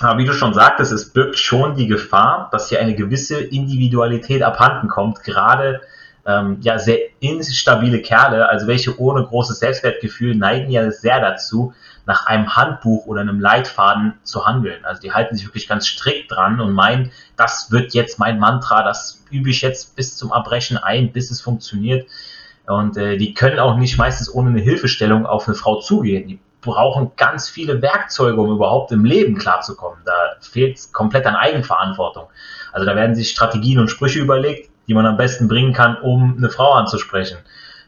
aber 0.00 0.18
wie 0.18 0.24
du 0.24 0.32
schon 0.32 0.54
sagtest, 0.54 0.92
es 0.92 1.12
birgt 1.12 1.38
schon 1.38 1.76
die 1.76 1.86
Gefahr, 1.86 2.48
dass 2.50 2.68
hier 2.68 2.80
eine 2.80 2.94
gewisse 2.94 3.40
Individualität 3.40 4.42
abhanden 4.42 4.88
kommt, 4.88 5.22
gerade 5.22 5.82
ähm, 6.26 6.58
ja, 6.62 6.78
sehr 6.78 6.98
instabile 7.20 8.00
Kerle, 8.00 8.48
also 8.48 8.66
welche 8.66 8.98
ohne 8.98 9.24
großes 9.24 9.58
Selbstwertgefühl 9.58 10.34
neigen 10.34 10.70
ja 10.70 10.90
sehr 10.90 11.20
dazu, 11.20 11.74
nach 12.06 12.26
einem 12.26 12.54
Handbuch 12.54 13.06
oder 13.06 13.20
einem 13.22 13.40
Leitfaden 13.40 14.14
zu 14.22 14.46
handeln. 14.46 14.84
Also 14.84 15.00
die 15.00 15.12
halten 15.12 15.36
sich 15.36 15.46
wirklich 15.46 15.68
ganz 15.68 15.86
strikt 15.86 16.30
dran 16.30 16.60
und 16.60 16.72
meinen, 16.72 17.10
das 17.36 17.70
wird 17.70 17.94
jetzt 17.94 18.18
mein 18.18 18.38
Mantra, 18.38 18.82
das 18.82 19.24
übe 19.30 19.50
ich 19.50 19.62
jetzt 19.62 19.96
bis 19.96 20.16
zum 20.16 20.32
Erbrechen 20.32 20.76
ein, 20.76 21.12
bis 21.12 21.30
es 21.30 21.40
funktioniert. 21.40 22.06
Und 22.66 22.96
äh, 22.96 23.16
die 23.16 23.34
können 23.34 23.58
auch 23.58 23.76
nicht 23.76 23.98
meistens 23.98 24.32
ohne 24.32 24.50
eine 24.50 24.60
Hilfestellung 24.60 25.26
auf 25.26 25.46
eine 25.46 25.54
Frau 25.54 25.80
zugehen. 25.80 26.28
Die 26.28 26.38
brauchen 26.60 27.12
ganz 27.16 27.48
viele 27.48 27.82
Werkzeuge, 27.82 28.40
um 28.40 28.50
überhaupt 28.50 28.90
im 28.92 29.04
Leben 29.04 29.36
klarzukommen. 29.36 29.98
Da 30.04 30.12
fehlt 30.40 30.78
es 30.78 30.92
komplett 30.92 31.26
an 31.26 31.36
Eigenverantwortung. 31.36 32.24
Also 32.72 32.86
da 32.86 32.96
werden 32.96 33.14
sich 33.14 33.30
Strategien 33.30 33.78
und 33.78 33.88
Sprüche 33.88 34.18
überlegt, 34.18 34.70
die 34.88 34.94
man 34.94 35.06
am 35.06 35.16
besten 35.16 35.48
bringen 35.48 35.72
kann, 35.72 35.96
um 35.96 36.36
eine 36.36 36.50
Frau 36.50 36.72
anzusprechen. 36.72 37.38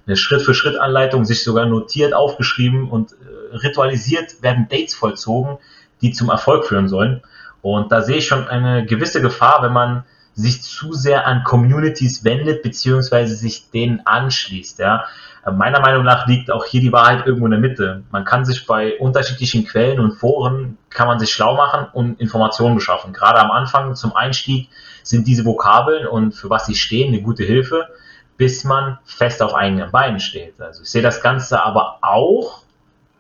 Eine 0.07 0.17
Schritt-für-Schritt-Anleitung 0.17 1.25
sich 1.25 1.43
sogar 1.43 1.67
notiert, 1.67 2.15
aufgeschrieben 2.15 2.91
und 2.91 3.13
äh, 3.13 3.57
ritualisiert 3.57 4.43
werden 4.43 4.69
Dates 4.71 4.95
vollzogen, 4.95 5.59
die 6.03 6.13
zum 6.13 6.31
Erfolg 6.31 6.67
führen 6.67 6.89
sollen. 6.89 7.23
Und 7.63 7.91
da 7.91 8.03
sehe 8.03 8.19
ich 8.19 8.27
schon 8.27 8.47
eine 8.47 8.87
gewisse 8.87 9.21
Gefahr, 9.21 9.63
wenn 9.63 9.73
man 9.73 10.05
sich 10.37 10.63
zu 10.63 10.93
sehr 10.93 11.27
an 11.27 11.43
Communities 11.45 12.23
wendet, 12.23 12.63
beziehungsweise 12.63 13.35
sich 13.35 13.71
denen 13.71 14.03
anschließt. 14.05 14.79
Ja. 14.79 15.07
Meiner 15.51 15.81
Meinung 15.81 16.05
nach 16.05 16.27
liegt 16.27 16.51
auch 16.51 16.67
hier 16.67 16.83
die 16.83 16.93
Wahrheit 16.93 17.27
irgendwo 17.27 17.47
in 17.47 17.53
der 17.53 17.61
Mitte. 17.61 18.03
Man 18.11 18.25
kann 18.25 18.45
sich 18.45 18.67
bei 18.67 18.99
unterschiedlichen 18.99 19.65
Quellen 19.65 19.99
und 19.99 20.13
Foren, 20.13 20.77
kann 20.91 21.09
man 21.09 21.19
sich 21.19 21.31
schlau 21.31 21.57
machen 21.57 21.87
und 21.93 22.21
Informationen 22.21 22.75
beschaffen. 22.75 23.13
Gerade 23.13 23.39
am 23.41 23.51
Anfang 23.51 23.95
zum 23.95 24.15
Einstieg 24.15 24.69
sind 25.03 25.27
diese 25.27 25.45
Vokabeln 25.47 26.07
und 26.07 26.33
für 26.33 26.51
was 26.51 26.67
sie 26.67 26.75
stehen 26.75 27.09
eine 27.09 27.23
gute 27.23 27.45
Hilfe, 27.45 27.89
bis 28.37 28.65
man 28.65 28.99
fest 29.05 29.43
auf 29.43 29.55
eigenen 29.55 29.91
Beinen 29.91 30.21
steht. 30.21 30.61
Also 30.61 30.83
ich 30.83 30.91
sehe 30.91 31.03
das 31.03 31.23
Ganze 31.23 31.63
aber 31.63 31.99
auch 32.03 32.63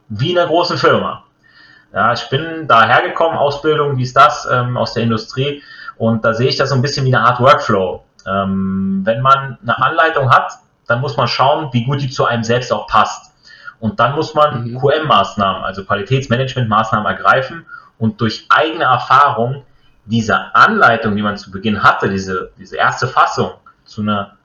wie 0.08 0.32
in 0.32 0.38
einer 0.38 0.48
großen 0.48 0.78
Firma. 0.78 1.24
Ja, 1.92 2.12
ich 2.12 2.28
bin 2.28 2.66
dahergekommen, 2.68 3.38
Ausbildung, 3.38 3.96
wie 3.96 4.02
ist 4.02 4.16
das, 4.16 4.46
ähm, 4.50 4.76
aus 4.76 4.92
der 4.92 5.04
Industrie. 5.04 5.62
Und 5.96 6.24
da 6.24 6.34
sehe 6.34 6.48
ich 6.48 6.56
das 6.56 6.68
so 6.68 6.74
ein 6.74 6.82
bisschen 6.82 7.06
wie 7.06 7.14
eine 7.14 7.24
Art 7.24 7.40
Workflow. 7.40 8.04
Ähm, 8.26 9.02
wenn 9.04 9.22
man 9.22 9.58
eine 9.62 9.82
Anleitung 9.82 10.30
hat, 10.30 10.52
dann 10.86 11.00
muss 11.00 11.16
man 11.16 11.26
schauen, 11.26 11.70
wie 11.72 11.84
gut 11.84 12.02
die 12.02 12.10
zu 12.10 12.26
einem 12.26 12.44
selbst 12.44 12.72
auch 12.72 12.86
passt. 12.86 13.32
Und 13.80 14.00
dann 14.00 14.14
muss 14.14 14.34
man 14.34 14.64
mhm. 14.64 14.78
QM-Maßnahmen, 14.78 15.62
also 15.62 15.84
Qualitätsmanagement-Maßnahmen 15.84 17.06
ergreifen 17.06 17.66
und 17.98 18.20
durch 18.20 18.46
eigene 18.48 18.84
Erfahrung 18.84 19.64
diese 20.04 20.54
Anleitung, 20.54 21.16
die 21.16 21.22
man 21.22 21.36
zu 21.36 21.50
Beginn 21.50 21.82
hatte, 21.82 22.08
diese, 22.08 22.52
diese 22.58 22.76
erste 22.76 23.06
Fassung, 23.06 23.52
zu 23.84 24.02
einer 24.02 24.35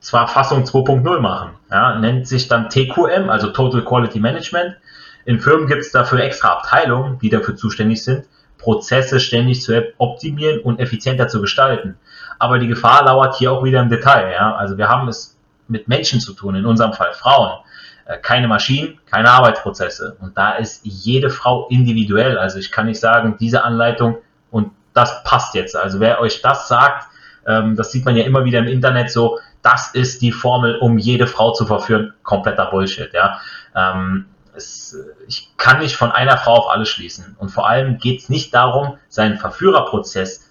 zwar 0.00 0.28
Fassung 0.28 0.64
2.0 0.64 1.20
machen. 1.20 1.50
Ja, 1.70 1.98
nennt 1.98 2.28
sich 2.28 2.48
dann 2.48 2.68
TQM, 2.68 3.28
also 3.28 3.48
Total 3.48 3.82
Quality 3.82 4.20
Management. 4.20 4.76
In 5.24 5.40
Firmen 5.40 5.66
gibt 5.66 5.82
es 5.82 5.90
dafür 5.90 6.20
extra 6.20 6.50
Abteilungen, 6.50 7.18
die 7.18 7.30
dafür 7.30 7.56
zuständig 7.56 8.04
sind, 8.04 8.26
Prozesse 8.58 9.20
ständig 9.20 9.62
zu 9.62 9.82
optimieren 9.98 10.60
und 10.60 10.78
effizienter 10.78 11.28
zu 11.28 11.40
gestalten. 11.40 11.96
Aber 12.38 12.58
die 12.58 12.68
Gefahr 12.68 13.04
lauert 13.04 13.36
hier 13.36 13.52
auch 13.52 13.64
wieder 13.64 13.80
im 13.80 13.90
Detail. 13.90 14.32
Ja? 14.32 14.54
Also 14.54 14.78
wir 14.78 14.88
haben 14.88 15.08
es 15.08 15.36
mit 15.68 15.88
Menschen 15.88 16.20
zu 16.20 16.32
tun, 16.32 16.54
in 16.54 16.66
unserem 16.66 16.92
Fall 16.92 17.12
Frauen. 17.14 17.58
Äh, 18.06 18.18
keine 18.18 18.46
Maschinen, 18.48 19.00
keine 19.10 19.30
Arbeitsprozesse. 19.30 20.16
Und 20.20 20.38
da 20.38 20.52
ist 20.52 20.80
jede 20.84 21.30
Frau 21.30 21.66
individuell. 21.68 22.38
Also 22.38 22.58
ich 22.58 22.70
kann 22.70 22.86
nicht 22.86 23.00
sagen, 23.00 23.36
diese 23.38 23.64
Anleitung 23.64 24.18
und 24.50 24.70
das 24.94 25.24
passt 25.24 25.54
jetzt. 25.54 25.76
Also 25.76 26.00
wer 26.00 26.20
euch 26.20 26.40
das 26.40 26.68
sagt, 26.68 27.08
ähm, 27.46 27.76
das 27.76 27.92
sieht 27.92 28.04
man 28.04 28.16
ja 28.16 28.24
immer 28.24 28.44
wieder 28.44 28.60
im 28.60 28.68
Internet 28.68 29.10
so, 29.10 29.38
das 29.66 29.88
ist 29.88 30.22
die 30.22 30.30
Formel, 30.30 30.76
um 30.78 30.96
jede 30.96 31.26
Frau 31.26 31.52
zu 31.52 31.66
verführen. 31.66 32.14
Kompletter 32.22 32.66
Bullshit, 32.66 33.12
ja. 33.12 33.40
Ähm, 33.74 34.26
es, 34.54 34.96
ich 35.26 35.50
kann 35.56 35.80
nicht 35.80 35.96
von 35.96 36.12
einer 36.12 36.36
Frau 36.36 36.54
auf 36.54 36.70
alles 36.70 36.88
schließen. 36.88 37.34
Und 37.40 37.48
vor 37.48 37.68
allem 37.68 37.98
geht 37.98 38.20
es 38.20 38.28
nicht 38.28 38.54
darum, 38.54 38.96
seinen 39.08 39.38
Verführerprozess 39.38 40.48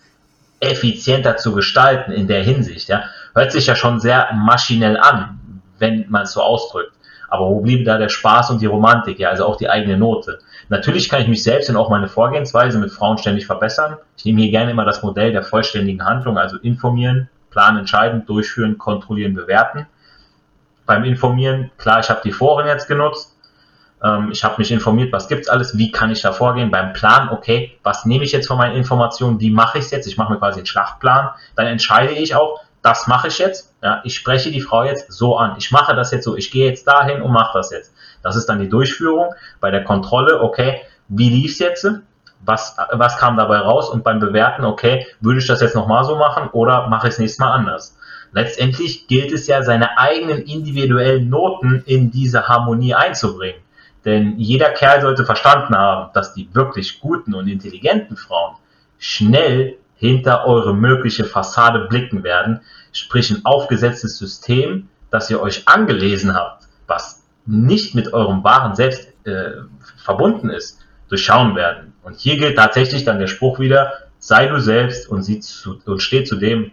effizienter 0.60 1.38
zu 1.38 1.54
gestalten 1.56 2.12
in 2.12 2.28
der 2.28 2.44
Hinsicht. 2.44 2.90
Ja. 2.90 3.04
Hört 3.34 3.54
sich 3.54 3.68
ja 3.68 3.76
schon 3.78 4.02
sehr 4.02 4.34
maschinell 4.34 4.98
an, 4.98 5.62
wenn 5.80 6.06
man 6.10 6.24
es 6.24 6.34
so 6.34 6.42
ausdrückt. 6.42 6.92
Aber 7.30 7.48
wo 7.48 7.62
blieb 7.62 7.86
da 7.86 7.98
der 7.98 8.10
Spaß 8.10 8.50
und 8.52 8.62
die 8.62 8.66
Romantik, 8.66 9.18
ja, 9.18 9.30
also 9.30 9.46
auch 9.46 9.56
die 9.56 9.70
eigene 9.70 9.98
Note? 9.98 10.40
Natürlich 10.68 11.08
kann 11.08 11.22
ich 11.22 11.30
mich 11.30 11.42
selbst 11.42 11.70
und 11.70 11.78
auch 11.78 11.90
meine 11.90 12.10
Vorgehensweise 12.10 12.80
mit 12.80 12.92
Frauen 12.92 13.18
ständig 13.18 13.46
verbessern. 13.46 13.96
Ich 14.18 14.26
nehme 14.26 14.42
hier 14.42 14.52
gerne 14.52 14.72
immer 14.72 14.84
das 14.84 15.04
Modell 15.04 15.32
der 15.32 15.44
vollständigen 15.44 16.04
Handlung, 16.04 16.38
also 16.38 16.58
informieren, 16.58 17.30
planen, 17.56 17.80
entscheiden, 17.80 18.26
durchführen, 18.26 18.78
kontrollieren, 18.78 19.34
bewerten. 19.34 19.88
Beim 20.86 21.06
Informieren, 21.06 21.72
klar, 21.78 22.02
ich 22.02 22.10
habe 22.10 22.20
die 22.24 22.34
Foren 22.34 22.68
jetzt 22.68 22.90
genutzt. 22.90 23.34
Ähm, 24.04 24.30
ich 24.30 24.44
habe 24.44 24.56
mich 24.58 24.72
informiert, 24.72 25.14
was 25.14 25.30
gibt's 25.30 25.48
alles, 25.48 25.78
wie 25.78 25.90
kann 25.90 26.12
ich 26.12 26.22
da 26.22 26.34
vorgehen. 26.34 26.70
Beim 26.70 26.92
Plan, 26.92 27.30
okay, 27.30 27.80
was 27.82 28.06
nehme 28.06 28.26
ich 28.26 28.34
jetzt 28.34 28.48
von 28.48 28.58
meinen 28.58 28.76
Informationen, 28.76 29.40
wie 29.40 29.52
mache 29.52 29.78
ich 29.78 29.86
es 29.86 29.92
jetzt? 29.92 30.06
Ich 30.06 30.18
mache 30.18 30.34
mir 30.34 30.40
quasi 30.40 30.60
einen 30.60 30.66
Schlachtplan. 30.66 31.30
Dann 31.56 31.68
entscheide 31.68 32.12
ich 32.12 32.36
auch, 32.36 32.60
das 32.82 33.08
mache 33.08 33.30
ich 33.30 33.40
jetzt. 33.40 33.74
Ja, 33.82 34.02
ich 34.04 34.16
spreche 34.16 34.52
die 34.52 34.62
Frau 34.62 34.84
jetzt 34.84 35.12
so 35.14 35.38
an. 35.38 35.56
Ich 35.58 35.72
mache 35.72 35.96
das 35.96 36.12
jetzt 36.12 36.26
so. 36.26 36.36
Ich 36.36 36.52
gehe 36.52 36.68
jetzt 36.68 36.86
dahin 36.86 37.22
und 37.22 37.32
mache 37.32 37.58
das 37.58 37.72
jetzt. 37.72 37.94
Das 38.22 38.36
ist 38.36 38.48
dann 38.48 38.60
die 38.60 38.70
Durchführung. 38.70 39.34
Bei 39.62 39.72
der 39.72 39.86
Kontrolle, 39.86 40.42
okay, 40.42 40.82
wie 41.08 41.30
lief 41.30 41.54
es 41.54 41.60
jetzt? 41.60 41.88
Was, 42.46 42.78
was 42.92 43.18
kam 43.18 43.38
dabei 43.38 43.58
raus? 43.58 43.90
Und 43.90 44.04
beim 44.04 44.20
Bewerten, 44.20 44.66
okay, 44.66 45.06
würde 45.20 45.40
ich 45.40 45.48
das 45.48 45.62
jetzt 45.62 45.76
nochmal 45.76 46.04
so 46.04 46.16
machen 46.16 46.50
oder 46.52 46.88
mache 46.88 47.08
ich 47.08 47.14
es 47.14 47.20
nächstes 47.20 47.40
Mal 47.40 47.52
anders? 47.54 47.98
Letztendlich 48.32 49.08
gilt 49.08 49.32
es 49.32 49.48
ja, 49.48 49.64
seine 49.64 49.98
eigenen 49.98 50.42
individuellen 50.42 51.30
Noten 51.30 51.84
in 51.86 52.12
diese 52.12 52.48
Harmonie 52.48 52.94
einzubringen. 52.94 53.62
Denn 54.04 54.38
jeder 54.38 54.70
Kerl 54.70 55.02
sollte 55.02 55.26
verstanden 55.26 55.76
haben, 55.76 56.12
dass 56.14 56.34
die 56.34 56.54
wirklich 56.54 57.00
guten 57.00 57.34
und 57.34 57.48
intelligenten 57.48 58.18
Frauen 58.18 58.56
schnell 59.00 59.78
hinter 59.96 60.46
eure 60.46 60.76
mögliche 60.76 61.26
Fassade 61.26 61.88
blicken 61.88 62.24
werden, 62.24 62.62
sprich 62.92 63.32
ein 63.32 63.46
aufgesetztes 63.46 64.18
System, 64.18 64.90
das 65.10 65.30
ihr 65.30 65.42
euch 65.42 65.68
angelesen 65.68 66.36
habt, 66.36 66.68
was 66.88 67.24
nicht 67.46 67.96
mit 67.96 68.14
eurem 68.14 68.44
wahren 68.44 68.76
Selbst 68.76 69.08
äh, 69.26 69.52
verbunden 69.98 70.50
ist, 70.50 70.85
durchschauen 71.10 71.56
werden. 71.56 71.94
Und 72.04 72.20
hier 72.20 72.38
gilt 72.38 72.58
tatsächlich 72.58 73.04
dann 73.04 73.20
der 73.20 73.28
Spruch 73.28 73.60
wieder, 73.60 73.94
sei 74.20 74.48
du 74.48 74.60
selbst 74.60 75.10
und, 75.10 75.24
sieh 75.24 75.40
zu, 75.40 75.80
und 75.86 76.02
steh 76.02 76.24
zu 76.24 76.36
dem, 76.36 76.72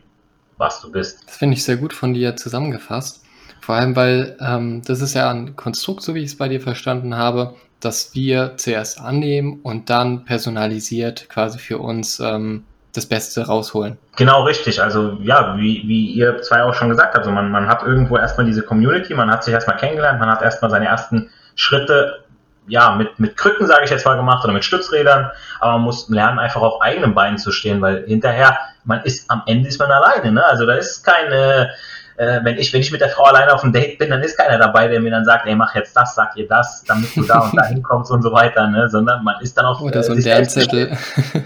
was 0.59 0.81
du 0.81 0.91
bist. 0.91 1.25
Das 1.27 1.37
finde 1.37 1.57
ich 1.57 1.65
sehr 1.65 1.77
gut 1.77 1.93
von 1.93 2.15
dir 2.15 2.37
zusammengefasst. 2.37 3.25
Vor 3.61 3.77
allem, 3.77 3.95
weil 3.95 4.37
ähm, 4.41 4.83
das 4.85 5.01
ist 5.01 5.15
ja 5.15 5.31
ein 5.31 5.55
Konstrukt, 5.57 6.03
so 6.03 6.15
wie 6.15 6.21
ich 6.21 6.31
es 6.31 6.37
bei 6.37 6.49
dir 6.49 6.61
verstanden 6.61 7.17
habe, 7.17 7.55
dass 7.81 8.15
wir 8.15 8.57
zuerst 8.57 9.01
annehmen 9.01 9.61
und 9.63 9.91
dann 9.91 10.25
personalisiert 10.25 11.29
quasi 11.29 11.59
für 11.59 11.79
uns 11.79 12.21
ähm, 12.21 12.65
das 12.93 13.07
Beste 13.07 13.47
rausholen. 13.47 13.99
Genau 14.17 14.45
richtig. 14.45 14.83
Also 14.83 15.19
ja, 15.23 15.57
wie, 15.57 15.83
wie 15.87 16.07
ihr 16.13 16.43
zwei 16.43 16.63
auch 16.63 16.75
schon 16.75 16.89
gesagt 16.89 17.15
habt, 17.15 17.19
also 17.19 17.31
man, 17.31 17.51
man 17.51 17.67
hat 17.67 17.83
irgendwo 17.83 18.17
erstmal 18.17 18.47
diese 18.47 18.63
Community, 18.63 19.15
man 19.15 19.31
hat 19.31 19.45
sich 19.45 19.55
erstmal 19.55 19.77
kennengelernt, 19.77 20.21
man 20.21 20.29
hat 20.29 20.43
erstmal 20.43 20.71
seine 20.71 20.87
ersten 20.87 21.31
Schritte 21.55 22.25
ja, 22.67 22.95
mit, 22.95 23.19
mit 23.19 23.37
Krücken, 23.37 23.67
sage 23.67 23.85
ich 23.85 23.91
jetzt 23.91 24.07
mal, 24.07 24.17
gemacht 24.17 24.45
oder 24.45 24.53
mit 24.53 24.65
Stützrädern, 24.65 25.31
aber 25.61 25.73
man 25.73 25.83
muss 25.83 26.09
lernen, 26.09 26.39
einfach 26.39 26.61
auf 26.61 26.81
eigenen 26.81 27.15
Beinen 27.15 27.39
zu 27.39 27.51
stehen, 27.51 27.81
weil 27.81 28.05
hinterher, 28.07 28.59
man 28.85 29.03
ist, 29.03 29.31
am 29.31 29.43
Ende 29.47 29.69
ist 29.69 29.79
man 29.79 29.91
alleine, 29.91 30.33
ne? 30.33 30.45
Also 30.45 30.67
da 30.67 30.75
ist 30.75 31.05
keine, 31.05 31.71
äh, 32.17 32.41
wenn 32.43 32.59
ich, 32.59 32.73
wenn 32.73 32.81
ich 32.81 32.93
mit 32.93 33.01
der 33.01 33.09
Frau 33.09 33.25
alleine 33.25 33.53
auf 33.53 33.63
dem 33.63 33.73
Date 33.73 33.99
bin, 33.99 34.11
dann 34.11 34.23
ist 34.23 34.37
keiner 34.37 34.59
dabei, 34.59 34.89
der 34.89 35.01
mir 35.01 35.11
dann 35.11 35.25
sagt, 35.25 35.47
ey, 35.47 35.55
mach 35.55 35.75
jetzt 35.75 35.97
das, 35.97 36.15
sag 36.15 36.37
ihr 36.37 36.47
das, 36.47 36.85
damit 36.87 37.17
du 37.17 37.23
da 37.23 37.41
und 37.41 37.57
da 37.57 37.65
hinkommst 37.65 38.11
und 38.13 38.23
so 38.23 38.33
weiter, 38.33 38.67
ne? 38.69 38.89
sondern 38.89 39.25
man 39.25 39.41
ist 39.41 39.57
dann 39.57 39.67
auf 39.67 39.81
Oder 39.81 40.01
äh, 40.01 40.03
so 40.03 40.13
ein 40.13 40.21
Lernzettel. 40.21 40.97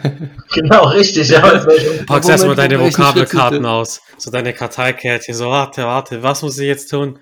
genau, 0.54 0.88
richtig. 0.88 1.28
Ja. 1.30 1.40
Packst 2.06 2.28
erstmal 2.28 2.56
deine 2.56 2.80
Vokabelkarten 2.80 3.64
aus, 3.64 4.02
so 4.18 4.30
deine 4.30 4.52
Karteikärtchen, 4.52 5.34
so 5.34 5.50
warte, 5.50 5.84
warte, 5.84 6.22
was 6.22 6.42
muss 6.42 6.58
ich 6.58 6.66
jetzt 6.66 6.90
tun? 6.90 7.18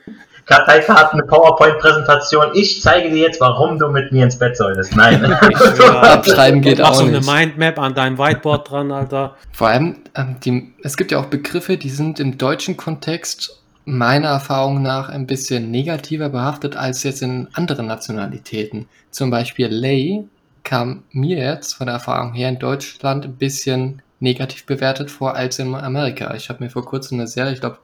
Karteikarten, 0.46 1.20
eine 1.20 1.28
PowerPoint-Präsentation. 1.28 2.48
Ich 2.54 2.82
zeige 2.82 3.10
dir 3.10 3.22
jetzt, 3.22 3.40
warum 3.40 3.78
du 3.78 3.88
mit 3.88 4.12
mir 4.12 4.24
ins 4.24 4.38
Bett 4.38 4.56
solltest. 4.56 4.94
Nein. 4.96 5.24
Abschreiben 5.82 6.60
geht 6.60 6.82
auch 6.82 6.94
so 6.94 7.04
nicht. 7.04 7.28
eine 7.28 7.40
Mindmap 7.46 7.78
an 7.78 7.94
deinem 7.94 8.18
Whiteboard 8.18 8.70
dran, 8.70 8.92
Alter. 8.92 9.36
Vor 9.52 9.68
allem, 9.68 9.96
ähm, 10.14 10.36
die, 10.44 10.74
es 10.82 10.96
gibt 10.96 11.12
ja 11.12 11.18
auch 11.18 11.26
Begriffe, 11.26 11.76
die 11.76 11.90
sind 11.90 12.20
im 12.20 12.36
deutschen 12.36 12.76
Kontext 12.76 13.62
meiner 13.86 14.28
Erfahrung 14.28 14.82
nach 14.82 15.08
ein 15.08 15.26
bisschen 15.26 15.70
negativer 15.70 16.28
behaftet 16.28 16.76
als 16.76 17.02
jetzt 17.02 17.22
in 17.22 17.48
anderen 17.52 17.86
Nationalitäten. 17.86 18.88
Zum 19.10 19.30
Beispiel 19.30 19.66
Lay 19.66 20.24
kam 20.62 21.04
mir 21.10 21.38
jetzt 21.38 21.74
von 21.74 21.86
der 21.86 21.94
Erfahrung 21.94 22.32
her 22.32 22.48
in 22.48 22.58
Deutschland 22.58 23.24
ein 23.26 23.36
bisschen 23.36 24.02
negativ 24.20 24.64
bewertet 24.64 25.10
vor 25.10 25.34
als 25.34 25.58
in 25.58 25.74
Amerika. 25.74 26.34
Ich 26.34 26.48
habe 26.48 26.64
mir 26.64 26.70
vor 26.70 26.84
kurzem 26.84 27.18
eine 27.18 27.28
Serie, 27.28 27.52
ich 27.52 27.60
glaube 27.60 27.78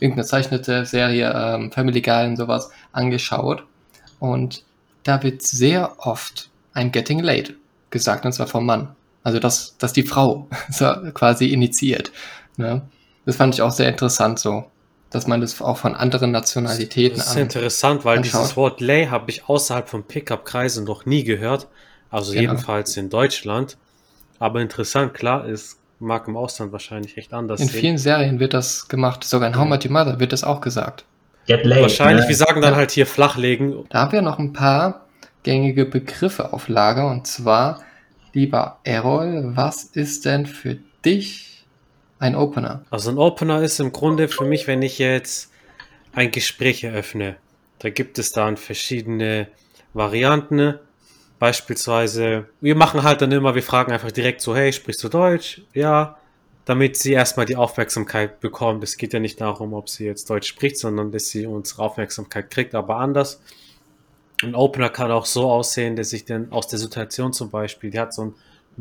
irgendeine 0.00 0.26
zeichnete 0.26 0.86
Serie, 0.86 1.32
ähm, 1.34 1.70
Family 1.70 2.00
Guy 2.00 2.26
und 2.26 2.36
sowas 2.36 2.70
angeschaut. 2.92 3.64
Und 4.18 4.64
da 5.02 5.22
wird 5.22 5.42
sehr 5.42 5.94
oft 5.98 6.50
ein 6.72 6.92
Getting 6.92 7.20
Late 7.20 7.54
gesagt, 7.90 8.24
und 8.24 8.32
zwar 8.32 8.46
vom 8.46 8.66
Mann. 8.66 8.94
Also, 9.22 9.38
dass, 9.38 9.76
dass 9.78 9.92
die 9.92 10.02
Frau 10.02 10.48
so 10.70 10.86
quasi 11.14 11.46
initiiert. 11.46 12.10
Ne? 12.56 12.82
Das 13.26 13.36
fand 13.36 13.54
ich 13.54 13.62
auch 13.62 13.72
sehr 13.72 13.88
interessant 13.88 14.38
so, 14.38 14.64
dass 15.10 15.26
man 15.26 15.40
das 15.40 15.60
auch 15.60 15.76
von 15.76 15.94
anderen 15.94 16.30
Nationalitäten 16.30 17.18
Das 17.18 17.28
ist 17.28 17.36
an, 17.36 17.42
interessant, 17.42 18.04
weil 18.04 18.18
anschaut. 18.18 18.40
dieses 18.40 18.56
Wort 18.56 18.80
Lay 18.80 19.06
habe 19.06 19.30
ich 19.30 19.48
außerhalb 19.48 19.88
von 19.88 20.04
Pickup-Kreisen 20.04 20.84
noch 20.84 21.04
nie 21.04 21.24
gehört. 21.24 21.68
Also 22.10 22.32
genau. 22.32 22.52
jedenfalls 22.52 22.96
in 22.96 23.10
Deutschland. 23.10 23.76
Aber 24.38 24.60
interessant, 24.60 25.14
klar, 25.14 25.46
ist 25.46 25.79
mag 26.00 26.26
im 26.28 26.36
Ausland 26.36 26.72
wahrscheinlich 26.72 27.16
echt 27.16 27.32
anders 27.32 27.60
In 27.60 27.68
sehen. 27.68 27.80
vielen 27.80 27.98
Serien 27.98 28.40
wird 28.40 28.54
das 28.54 28.88
gemacht, 28.88 29.24
sogar 29.24 29.48
in 29.48 29.56
How 29.56 29.66
Much 29.66 29.84
Your 29.84 29.92
Mother 29.92 30.18
wird 30.18 30.32
das 30.32 30.44
auch 30.44 30.60
gesagt. 30.60 31.04
Get 31.46 31.64
laid, 31.64 31.82
wahrscheinlich, 31.82 32.24
ne? 32.24 32.28
wir 32.28 32.36
sagen 32.36 32.60
dann 32.60 32.72
ja. 32.72 32.76
halt 32.76 32.90
hier 32.90 33.06
flachlegen. 33.06 33.84
Da 33.88 34.00
haben 34.00 34.12
wir 34.12 34.22
noch 34.22 34.38
ein 34.38 34.52
paar 34.52 35.06
gängige 35.42 35.84
Begriffe 35.84 36.52
auf 36.52 36.68
Lager 36.68 37.10
und 37.10 37.26
zwar, 37.26 37.82
lieber 38.32 38.78
Errol, 38.84 39.52
was 39.54 39.84
ist 39.84 40.24
denn 40.24 40.46
für 40.46 40.78
dich 41.04 41.64
ein 42.18 42.36
Opener? 42.36 42.84
Also 42.90 43.10
ein 43.10 43.18
Opener 43.18 43.62
ist 43.62 43.80
im 43.80 43.92
Grunde 43.92 44.28
für 44.28 44.44
mich, 44.44 44.66
wenn 44.66 44.82
ich 44.82 44.98
jetzt 44.98 45.50
ein 46.12 46.30
Gespräch 46.30 46.84
eröffne. 46.84 47.36
Da 47.78 47.90
gibt 47.90 48.18
es 48.18 48.32
dann 48.32 48.56
verschiedene 48.56 49.48
Varianten. 49.94 50.78
Beispielsweise, 51.40 52.50
wir 52.60 52.76
machen 52.76 53.02
halt 53.02 53.22
dann 53.22 53.32
immer, 53.32 53.54
wir 53.54 53.62
fragen 53.62 53.92
einfach 53.92 54.12
direkt 54.12 54.42
so, 54.42 54.54
hey, 54.54 54.72
sprichst 54.72 55.02
du 55.02 55.08
Deutsch? 55.08 55.62
Ja, 55.72 56.18
damit 56.66 56.98
sie 56.98 57.12
erstmal 57.14 57.46
die 57.46 57.56
Aufmerksamkeit 57.56 58.40
bekommt. 58.40 58.84
Es 58.84 58.98
geht 58.98 59.14
ja 59.14 59.20
nicht 59.20 59.40
darum, 59.40 59.72
ob 59.72 59.88
sie 59.88 60.04
jetzt 60.04 60.28
Deutsch 60.28 60.48
spricht, 60.48 60.76
sondern 60.78 61.10
dass 61.10 61.28
sie 61.28 61.46
unsere 61.46 61.82
Aufmerksamkeit 61.82 62.50
kriegt, 62.50 62.74
aber 62.74 62.96
anders. 62.96 63.40
Ein 64.42 64.54
Opener 64.54 64.90
kann 64.90 65.10
auch 65.10 65.24
so 65.24 65.50
aussehen, 65.50 65.96
dass 65.96 66.12
ich 66.12 66.26
dann 66.26 66.52
aus 66.52 66.68
der 66.68 66.78
Situation 66.78 67.32
zum 67.32 67.50
Beispiel, 67.50 67.90
die 67.90 67.98
hat 67.98 68.12
so 68.12 68.22
einen, 68.22 68.34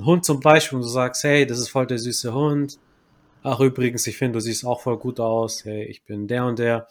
Hund 0.06 0.26
zum 0.26 0.42
Beispiel 0.42 0.78
und 0.78 0.84
du 0.84 0.90
sagst, 0.90 1.24
hey, 1.24 1.46
das 1.46 1.60
ist 1.60 1.70
voll 1.70 1.88
der 1.88 1.98
süße 1.98 2.34
Hund. 2.34 2.78
Ach, 3.42 3.62
übrigens, 3.62 4.06
ich 4.06 4.18
finde, 4.18 4.38
du 4.38 4.42
siehst 4.42 4.66
auch 4.66 4.82
voll 4.82 4.98
gut 4.98 5.20
aus. 5.22 5.64
Hey, 5.64 5.86
ich 5.86 6.04
bin 6.04 6.28
der 6.28 6.46
und 6.46 6.60
der. 6.60 6.88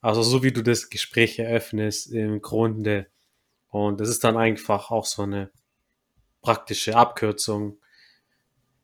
Also 0.00 0.22
so 0.22 0.42
wie 0.42 0.52
du 0.52 0.62
das 0.62 0.88
Gespräch 0.90 1.38
eröffnest, 1.38 2.12
im 2.12 2.40
Grunde 2.40 3.06
und 3.70 4.00
das 4.00 4.08
ist 4.08 4.24
dann 4.24 4.36
einfach 4.36 4.90
auch 4.90 5.06
so 5.06 5.22
eine 5.22 5.50
praktische 6.42 6.96
Abkürzung, 6.96 7.78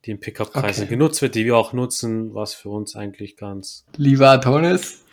die 0.05 0.13
im 0.13 0.21
Pickup-Kreisen 0.21 0.85
Okay. 0.85 0.91
genutzt 0.91 1.23
wird, 1.23 1.35
die 1.35 1.45
wir 1.45 1.57
auch 1.57 1.73
nutzen, 1.73 2.35
was 2.35 2.55
für 2.55 2.69
uns 2.69 2.97
eigentlich 2.97 3.37
ganz 3.37 3.85
Lieber 3.97 4.31
Adonis, 4.31 5.05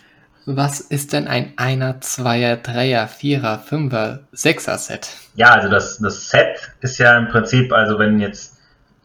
was 0.45 0.81
ist 0.81 1.13
denn 1.13 1.27
ein 1.27 1.53
Einer, 1.55 2.01
Zweier, 2.01 2.57
Dreier, 2.57 3.07
Vierer, 3.07 3.59
Fünfer, 3.59 4.27
Sechser 4.33 4.77
Set? 4.77 5.09
Ja, 5.35 5.53
also 5.53 5.69
das, 5.69 5.99
das 5.99 6.29
Set 6.29 6.73
ist 6.81 6.97
ja 6.97 7.17
im 7.17 7.29
Prinzip, 7.29 7.71
also 7.71 7.97
wenn 7.97 8.19
jetzt 8.19 8.57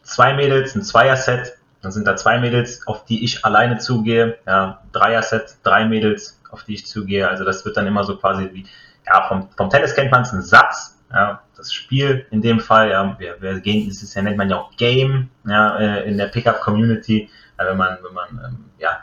zwei 0.03 0.33
Mädels, 0.33 0.75
ein 0.75 0.83
Zweier-Set, 0.83 1.57
dann 1.81 1.93
sind 1.93 2.05
da 2.05 2.17
zwei 2.17 2.39
Mädels, 2.39 2.85
auf 2.87 3.05
die 3.05 3.23
ich 3.23 3.45
alleine 3.45 3.77
zugehe, 3.77 4.37
ja, 4.45 4.83
Dreier-Set, 4.91 5.55
drei 5.63 5.85
Mädels, 5.85 6.37
auf 6.51 6.63
die 6.65 6.73
ich 6.73 6.85
zugehe, 6.85 7.29
also 7.29 7.45
das 7.45 7.63
wird 7.63 7.77
dann 7.77 7.87
immer 7.87 8.03
so 8.03 8.17
quasi 8.17 8.49
wie, 8.51 8.65
ja, 9.05 9.27
vom, 9.27 9.49
vom 9.55 9.69
Tennis 9.69 9.95
kennt 9.95 10.11
man 10.11 10.21
es, 10.21 10.31
ein 10.31 10.41
Satz, 10.41 10.97
ja, 11.11 11.41
das 11.55 11.73
Spiel 11.73 12.25
in 12.31 12.41
dem 12.41 12.59
Fall, 12.59 12.89
ja, 12.91 13.15
wir, 13.19 13.41
wir 13.41 13.59
gehen, 13.59 13.87
das 13.87 14.01
ist 14.01 14.13
ja, 14.13 14.21
nennt 14.21 14.37
man 14.37 14.49
ja 14.49 14.57
auch 14.57 14.71
Game, 14.77 15.29
ja, 15.47 15.77
äh, 15.77 16.09
in 16.09 16.17
der 16.17 16.27
Pickup-Community, 16.27 17.29
ja, 17.57 17.65
wenn 17.65 17.77
man, 17.77 17.97
wenn 18.03 18.13
man, 18.13 18.45
ähm, 18.45 18.65
ja, 18.77 18.99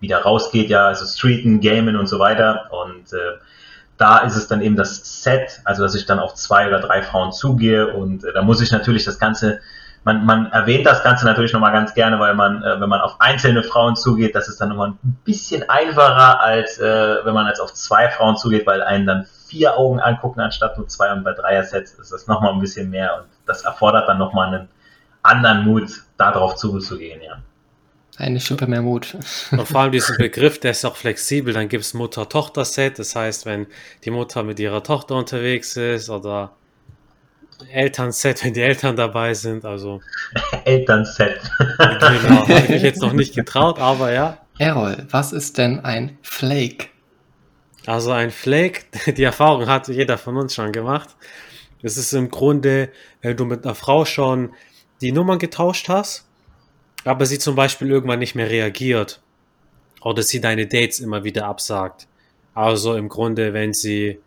wieder 0.00 0.18
rausgeht, 0.18 0.68
ja, 0.68 0.86
also 0.86 1.06
Streeten, 1.06 1.60
Gamen 1.60 1.96
und 1.96 2.06
so 2.06 2.18
weiter. 2.18 2.70
Und, 2.70 3.12
äh, 3.12 3.38
da 3.98 4.18
ist 4.18 4.36
es 4.36 4.46
dann 4.46 4.60
eben 4.60 4.76
das 4.76 5.22
Set, 5.22 5.60
also 5.64 5.82
dass 5.82 5.94
ich 5.94 6.06
dann 6.06 6.18
auf 6.18 6.34
zwei 6.34 6.66
oder 6.68 6.80
drei 6.80 7.02
Frauen 7.02 7.32
zugehe 7.32 7.94
und 7.94 8.24
äh, 8.24 8.32
da 8.32 8.42
muss 8.42 8.60
ich 8.60 8.70
natürlich 8.70 9.04
das 9.04 9.18
Ganze, 9.18 9.60
man, 10.06 10.24
man 10.24 10.52
erwähnt 10.52 10.86
das 10.86 11.02
Ganze 11.02 11.26
natürlich 11.26 11.52
nochmal 11.52 11.72
ganz 11.72 11.92
gerne, 11.92 12.20
weil 12.20 12.34
man, 12.34 12.62
äh, 12.62 12.80
wenn 12.80 12.88
man 12.88 13.00
auf 13.00 13.20
einzelne 13.20 13.64
Frauen 13.64 13.96
zugeht, 13.96 14.36
das 14.36 14.46
ist 14.48 14.60
dann 14.60 14.68
nochmal 14.68 14.90
ein 14.90 15.18
bisschen 15.24 15.68
einfacher, 15.68 16.40
als 16.40 16.78
äh, 16.78 17.24
wenn 17.24 17.34
man 17.34 17.48
jetzt 17.48 17.58
auf 17.58 17.74
zwei 17.74 18.08
Frauen 18.08 18.36
zugeht, 18.36 18.68
weil 18.68 18.82
einen 18.82 19.04
dann 19.04 19.26
vier 19.48 19.76
Augen 19.76 19.98
angucken 19.98 20.38
anstatt 20.38 20.78
nur 20.78 20.86
zwei 20.86 21.12
und 21.12 21.24
bei 21.24 21.32
Dreier-Sets 21.32 21.94
ist 21.94 22.12
das 22.12 22.28
nochmal 22.28 22.52
ein 22.52 22.60
bisschen 22.60 22.88
mehr 22.88 23.16
und 23.16 23.24
das 23.46 23.64
erfordert 23.64 24.08
dann 24.08 24.18
nochmal 24.18 24.54
einen 24.54 24.68
anderen 25.24 25.64
Mut, 25.64 25.90
darauf 26.16 26.54
zuzugehen, 26.54 27.20
ja. 27.20 27.38
Eine 28.16 28.38
Schippe 28.38 28.68
mehr 28.68 28.82
Mut. 28.82 29.16
Und 29.50 29.66
vor 29.66 29.80
allem 29.80 29.92
diesen 29.92 30.16
Begriff, 30.18 30.60
der 30.60 30.70
ist 30.70 30.86
auch 30.86 30.96
flexibel. 30.96 31.52
Dann 31.52 31.68
gibt 31.68 31.84
es 31.84 31.92
Mutter-Tochter-Set. 31.92 32.98
Das 32.98 33.14
heißt, 33.14 33.44
wenn 33.44 33.66
die 34.04 34.10
Mutter 34.10 34.42
mit 34.42 34.58
ihrer 34.58 34.82
Tochter 34.82 35.16
unterwegs 35.16 35.76
ist 35.76 36.08
oder 36.08 36.52
Elternset, 37.70 38.44
wenn 38.44 38.54
die 38.54 38.62
Eltern 38.62 38.96
dabei 38.96 39.34
sind. 39.34 39.64
Also, 39.64 40.00
Elternset. 40.64 41.40
genau, 41.78 42.48
habe 42.48 42.52
ich 42.52 42.68
mich 42.68 42.82
jetzt 42.82 43.02
noch 43.02 43.12
nicht 43.12 43.34
getraut, 43.34 43.78
aber 43.78 44.12
ja. 44.12 44.38
Errol, 44.58 45.06
was 45.10 45.32
ist 45.32 45.58
denn 45.58 45.80
ein 45.80 46.18
Flake? 46.22 46.88
Also 47.86 48.10
ein 48.10 48.30
Flake, 48.30 48.82
die 49.12 49.22
Erfahrung 49.22 49.66
hat 49.66 49.88
jeder 49.88 50.18
von 50.18 50.36
uns 50.36 50.54
schon 50.54 50.72
gemacht. 50.72 51.10
Es 51.82 51.96
ist 51.96 52.12
im 52.14 52.30
Grunde, 52.30 52.90
wenn 53.22 53.36
du 53.36 53.44
mit 53.44 53.64
einer 53.64 53.74
Frau 53.74 54.04
schon 54.04 54.52
die 55.00 55.12
Nummern 55.12 55.38
getauscht 55.38 55.88
hast, 55.88 56.26
aber 57.04 57.26
sie 57.26 57.38
zum 57.38 57.54
Beispiel 57.54 57.90
irgendwann 57.90 58.18
nicht 58.18 58.34
mehr 58.34 58.50
reagiert 58.50 59.20
oder 60.00 60.22
sie 60.22 60.40
deine 60.40 60.66
Dates 60.66 61.00
immer 61.00 61.22
wieder 61.22 61.46
absagt. 61.46 62.08
Also 62.54 62.96
im 62.96 63.08
Grunde, 63.08 63.52
wenn 63.52 63.72
sie, 63.72 64.18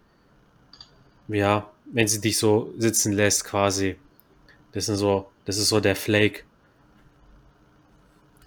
ja, 1.27 1.69
wenn 1.91 2.07
sie 2.07 2.21
dich 2.21 2.37
so 2.37 2.73
sitzen 2.77 3.13
lässt 3.13 3.45
quasi. 3.45 3.97
Das 4.73 4.89
ist 4.89 4.99
so, 4.99 5.29
das 5.45 5.57
ist 5.57 5.69
so 5.69 5.79
der 5.79 5.95
Flake. 5.95 6.43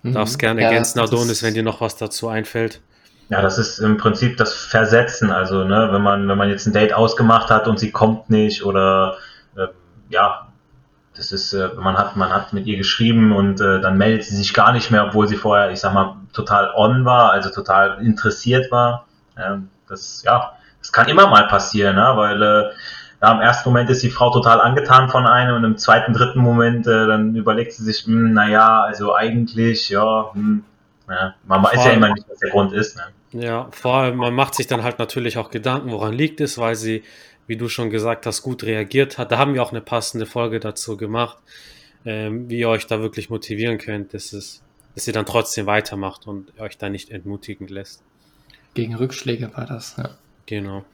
Mhm. 0.03 0.15
Darfst 0.15 0.39
gerne 0.39 0.63
Ja, 0.63 0.69
ergänzen, 0.69 1.01
Adonis, 1.01 1.43
wenn 1.43 1.55
dir 1.55 1.63
noch 1.63 1.81
was 1.81 1.97
dazu 1.97 2.29
einfällt. 2.29 2.81
Ja, 3.29 3.41
das 3.41 3.59
ist 3.59 3.79
im 3.79 3.97
Prinzip 3.97 4.37
das 4.37 4.55
Versetzen. 4.55 5.31
Also, 5.31 5.65
ne, 5.65 5.89
wenn 5.91 6.03
man, 6.03 6.29
wenn 6.29 6.39
man 6.39 6.51
jetzt 6.51 6.67
ein 6.67 6.73
Date 6.73 6.93
ausgemacht 6.93 7.51
hat 7.51 7.67
und 7.67 7.79
sie 7.79 7.91
kommt 7.91 8.29
nicht 8.31 8.65
oder 8.65 9.17
äh, 9.57 9.69
ja, 10.11 10.49
das 11.17 11.33
ist, 11.33 11.53
äh, 11.53 11.69
man 11.77 11.97
hat, 11.97 12.17
man 12.17 12.31
hat 12.31 12.53
mit 12.53 12.67
ihr 12.67 12.77
geschrieben 12.77 13.33
und 13.33 13.61
äh, 13.61 13.81
dann 13.81 13.99
meldet 13.99 14.25
sie 14.25 14.37
sich 14.37 14.55
gar 14.55 14.73
nicht 14.73 14.91
mehr, 14.91 15.07
obwohl 15.07 15.29
sie 15.29 15.37
vorher, 15.37 15.71
ich 15.71 15.81
sag 15.81 15.95
mal, 15.95 16.17
total 16.33 16.73
on 16.75 17.05
war, 17.05 17.31
also 17.31 17.51
total 17.51 18.05
interessiert 18.05 18.71
war. 18.71 19.07
Ähm, 19.37 19.69
das, 19.89 20.23
ja, 20.25 20.53
das 20.81 20.93
kann 20.93 21.09
immer 21.09 21.29
mal 21.29 21.47
passieren, 21.49 21.97
ne? 21.97 22.13
weil 22.17 22.43
äh, 22.43 22.71
ja, 23.23 23.33
im 23.33 23.41
ersten 23.41 23.69
Moment 23.69 23.89
ist 23.89 24.03
die 24.03 24.11
Frau 24.11 24.31
total 24.31 24.61
angetan 24.61 25.09
von 25.09 25.27
einem 25.27 25.55
und 25.55 25.65
im 25.65 25.79
zweiten, 25.79 26.13
dritten 26.13 26.41
Moment 26.41 26.89
äh, 26.89 27.07
dann 27.07 27.37
überlegt 27.37 27.73
sie 27.73 27.85
sich, 27.85 28.05
hm, 28.05 28.33
naja, 28.33 28.83
also 28.83 29.15
eigentlich, 29.15 29.89
ja, 29.91 30.33
hm, 30.35 30.65
ja, 31.09 31.35
man 31.47 31.63
weiß 31.63 31.85
ja 31.85 31.91
immer 31.93 32.13
nicht, 32.13 32.29
was 32.29 32.39
der 32.41 32.51
Grund 32.51 32.73
ist. 32.73 32.97
Ne? 32.97 33.45
Ja, 33.45 33.69
vor 33.71 33.95
allem, 33.95 34.17
man 34.17 34.35
macht 34.35 34.55
sich 34.55 34.67
dann 34.67 34.83
halt 34.83 34.99
natürlich 34.99 35.39
auch 35.39 35.51
Gedanken, 35.51 35.93
woran 35.93 36.13
liegt 36.13 36.41
es, 36.41 36.59
weil 36.59 36.75
sie, 36.75 37.05
wie 37.47 37.57
du 37.57 37.69
schon 37.69 37.91
gesagt 37.91 38.27
hast, 38.27 38.43
gut 38.43 38.65
reagiert 38.65 39.19
hat. 39.19 39.31
Da 39.31 39.39
haben 39.39 39.55
wir 39.55 39.63
auch 39.63 39.71
eine 39.71 39.81
passende 39.81 40.27
Folge 40.27 40.59
dazu 40.59 40.97
gemacht, 40.97 41.39
ähm, 42.05 42.51
wie 42.51 42.59
ihr 42.59 42.69
euch 42.69 42.89
da 42.89 43.01
wirklich 43.01 43.31
motivieren 43.31 43.79
könnt, 43.79 44.15
dass, 44.15 44.33
es, 44.33 44.63
dass 44.97 45.07
ihr 45.07 45.13
dann 45.13 45.27
trotzdem 45.27 45.67
weitermacht 45.67 46.27
und 46.27 46.59
euch 46.59 46.77
da 46.77 46.89
nicht 46.89 47.11
entmutigen 47.11 47.69
lässt. 47.69 48.03
Gegen 48.75 48.97
Rückschläge 48.97 49.57
war 49.57 49.67
das, 49.67 49.97
ja. 49.97 50.11
Genau. 50.47 50.85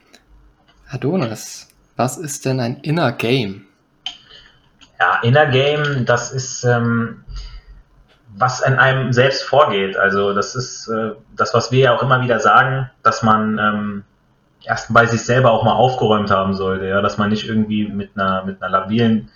Adonis, 0.89 1.69
was 1.99 2.17
ist 2.17 2.47
denn 2.47 2.61
ein 2.61 2.77
Inner 2.77 3.13
Game? 3.13 3.67
Ja, 5.01 5.21
Inner 5.23 5.47
Game, 5.47 6.07
das 6.07 6.33
ist, 6.33 6.65
ähm, 6.65 7.25
was 8.37 8.61
in 8.61 8.75
einem 8.75 9.13
selbst 9.13 9.43
vorgeht. 9.43 9.97
Also 9.97 10.33
das 10.33 10.55
ist 10.55 10.89
äh, 10.89 11.11
das, 11.37 11.55
was 11.55 11.73
wir 11.73 11.81
ja 11.81 11.97
auch 11.97 12.03
immer 12.03 12.23
wieder 12.23 12.39
sagen, 12.39 12.89
dass 13.03 13.23
man 13.23 13.59
ähm, 13.59 14.05
erst 14.65 14.93
bei 14.95 15.07
sich 15.07 15.23
selber 15.23 15.51
auch 15.51 15.65
mal 15.65 15.73
aufgeräumt 15.73 16.31
haben 16.31 16.55
sollte, 16.55 16.87
ja, 16.87 17.03
dass 17.03 17.19
man 17.19 17.31
nicht 17.31 17.49
irgendwie 17.49 17.89
mit 17.89 18.11
einer, 18.15 18.45
mit 18.45 18.63
einer 18.63 18.71
labilen 18.71 19.31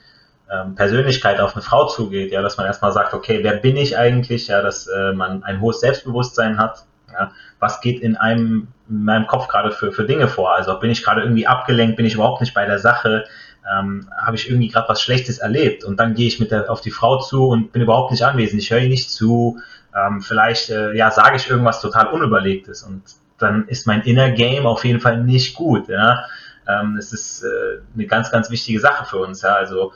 ähm, 0.50 0.76
Persönlichkeit 0.76 1.40
auf 1.40 1.54
eine 1.54 1.62
Frau 1.62 1.86
zugeht, 1.86 2.30
ja, 2.30 2.42
dass 2.42 2.56
man 2.56 2.66
erstmal 2.66 2.92
sagt, 2.92 3.12
okay, 3.12 3.40
wer 3.42 3.54
bin 3.54 3.76
ich 3.76 3.98
eigentlich, 3.98 4.48
ja, 4.48 4.62
dass 4.62 4.86
äh, 4.86 5.12
man 5.12 5.42
ein 5.42 5.60
hohes 5.60 5.80
Selbstbewusstsein 5.80 6.58
hat, 6.58 6.84
ja, 7.12 7.32
was 7.58 7.80
geht 7.80 8.00
in 8.00 8.16
einem, 8.16 8.68
in 8.88 9.04
meinem 9.04 9.26
Kopf 9.26 9.48
gerade 9.48 9.70
für, 9.72 9.92
für 9.92 10.04
Dinge 10.04 10.28
vor, 10.28 10.54
also 10.54 10.78
bin 10.78 10.90
ich 10.90 11.04
gerade 11.04 11.22
irgendwie 11.22 11.46
abgelenkt, 11.46 11.96
bin 11.96 12.06
ich 12.06 12.14
überhaupt 12.14 12.40
nicht 12.40 12.54
bei 12.54 12.66
der 12.66 12.78
Sache, 12.78 13.24
ähm, 13.70 14.08
habe 14.20 14.36
ich 14.36 14.48
irgendwie 14.48 14.68
gerade 14.68 14.88
was 14.88 15.00
Schlechtes 15.00 15.38
erlebt 15.38 15.84
und 15.84 16.00
dann 16.00 16.14
gehe 16.14 16.26
ich 16.26 16.40
mit 16.40 16.50
der, 16.50 16.70
auf 16.70 16.80
die 16.80 16.90
Frau 16.90 17.18
zu 17.18 17.48
und 17.48 17.72
bin 17.72 17.82
überhaupt 17.82 18.10
nicht 18.10 18.24
anwesend, 18.24 18.60
ich 18.60 18.70
höre 18.70 18.80
ihr 18.80 18.88
nicht 18.88 19.10
zu, 19.10 19.60
ähm, 19.94 20.20
vielleicht 20.20 20.70
äh, 20.70 20.94
ja 20.94 21.10
sage 21.10 21.36
ich 21.36 21.48
irgendwas 21.48 21.80
total 21.80 22.08
unüberlegtes 22.08 22.82
und 22.82 23.02
dann 23.42 23.68
ist 23.68 23.86
mein 23.86 24.02
Inner 24.02 24.30
Game 24.30 24.66
auf 24.66 24.84
jeden 24.84 25.00
Fall 25.00 25.22
nicht 25.22 25.54
gut. 25.54 25.88
Ja? 25.88 26.24
Ähm, 26.66 26.96
es 26.96 27.12
ist 27.12 27.42
äh, 27.42 27.80
eine 27.94 28.06
ganz, 28.06 28.30
ganz 28.30 28.50
wichtige 28.50 28.80
Sache 28.80 29.04
für 29.04 29.18
uns. 29.18 29.42
Ja? 29.42 29.54
Also 29.54 29.92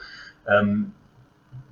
ähm, 0.47 0.93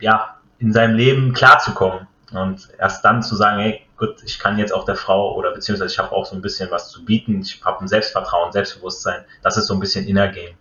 ja, 0.00 0.36
in 0.58 0.72
seinem 0.72 0.96
Leben 0.96 1.32
klarzukommen 1.32 2.06
und 2.36 2.68
erst 2.78 3.04
dann 3.04 3.22
zu 3.22 3.36
sagen, 3.36 3.60
hey, 3.60 3.80
gut, 3.96 4.22
ich 4.24 4.38
kann 4.38 4.58
jetzt 4.58 4.72
auch 4.72 4.84
der 4.84 4.96
Frau 4.96 5.34
oder 5.36 5.52
beziehungsweise 5.52 5.92
ich 5.92 5.98
habe 5.98 6.12
auch 6.12 6.26
so 6.26 6.34
ein 6.34 6.42
bisschen 6.42 6.70
was 6.70 6.90
zu 6.90 7.04
bieten, 7.04 7.40
ich 7.40 7.60
habe 7.64 7.80
ein 7.80 7.88
Selbstvertrauen, 7.88 8.52
Selbstbewusstsein, 8.52 9.24
das 9.42 9.56
ist 9.56 9.66
so 9.66 9.74
ein 9.74 9.80
bisschen 9.80 10.06
Inner 10.06 10.28
Game. 10.28 10.54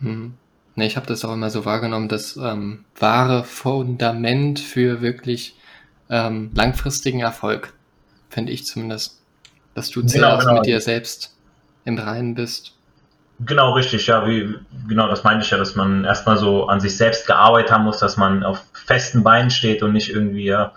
Hm. 0.00 0.34
Ne, 0.74 0.86
ich 0.86 0.96
habe 0.96 1.06
das 1.06 1.24
auch 1.24 1.32
immer 1.32 1.50
so 1.50 1.64
wahrgenommen, 1.64 2.08
das 2.08 2.36
ähm, 2.36 2.84
wahre 2.98 3.44
Fundament 3.44 4.60
für 4.60 5.00
wirklich 5.00 5.56
ähm, 6.10 6.50
langfristigen 6.54 7.20
Erfolg, 7.20 7.72
finde 8.28 8.52
ich 8.52 8.66
zumindest. 8.66 9.22
Dass 9.74 9.90
du 9.90 10.00
Genau, 10.00 10.10
zuerst 10.10 10.46
genau. 10.46 10.54
mit 10.54 10.66
dir 10.66 10.80
selbst 10.80 11.34
im 11.84 11.98
Reinen 11.98 12.34
bist. 12.34 12.75
Genau, 13.40 13.72
richtig, 13.72 14.06
ja, 14.06 14.26
wie, 14.26 14.58
genau, 14.88 15.08
das 15.08 15.22
meinte 15.22 15.44
ich 15.44 15.50
ja, 15.50 15.58
dass 15.58 15.74
man 15.74 16.04
erstmal 16.04 16.38
so 16.38 16.68
an 16.68 16.80
sich 16.80 16.96
selbst 16.96 17.26
gearbeitet 17.26 17.70
haben 17.70 17.84
muss, 17.84 17.98
dass 17.98 18.16
man 18.16 18.42
auf 18.42 18.62
festen 18.72 19.22
Beinen 19.22 19.50
steht 19.50 19.82
und 19.82 19.92
nicht 19.92 20.08
irgendwie, 20.08 20.46
ja, 20.46 20.72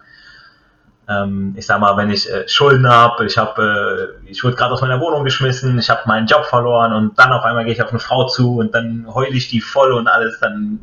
ähm, 1.07 1.55
ich 1.57 1.65
sag 1.65 1.79
mal, 1.79 1.95
wenn 1.95 2.11
ich 2.11 2.29
äh, 2.29 2.47
Schulden 2.49 2.89
habe, 2.89 3.25
ich 3.25 3.37
habe, 3.37 4.17
äh, 4.25 4.29
ich 4.29 4.43
wurde 4.43 4.57
gerade 4.57 4.73
aus 4.73 4.81
meiner 4.81 4.99
Wohnung 4.99 5.23
geschmissen, 5.23 5.79
ich 5.79 5.89
habe 5.89 6.01
meinen 6.05 6.27
Job 6.27 6.45
verloren 6.45 6.91
und 6.91 7.17
dann 7.17 7.31
auf 7.31 7.45
einmal 7.45 7.63
gehe 7.63 7.73
ich 7.73 7.81
auf 7.81 7.91
eine 7.91 7.99
Frau 7.99 8.27
zu 8.27 8.57
und 8.57 8.75
dann 8.75 9.07
heule 9.07 9.35
ich 9.35 9.47
die 9.47 9.61
voll 9.61 9.93
und 9.93 10.07
alles, 10.09 10.39
dann 10.41 10.79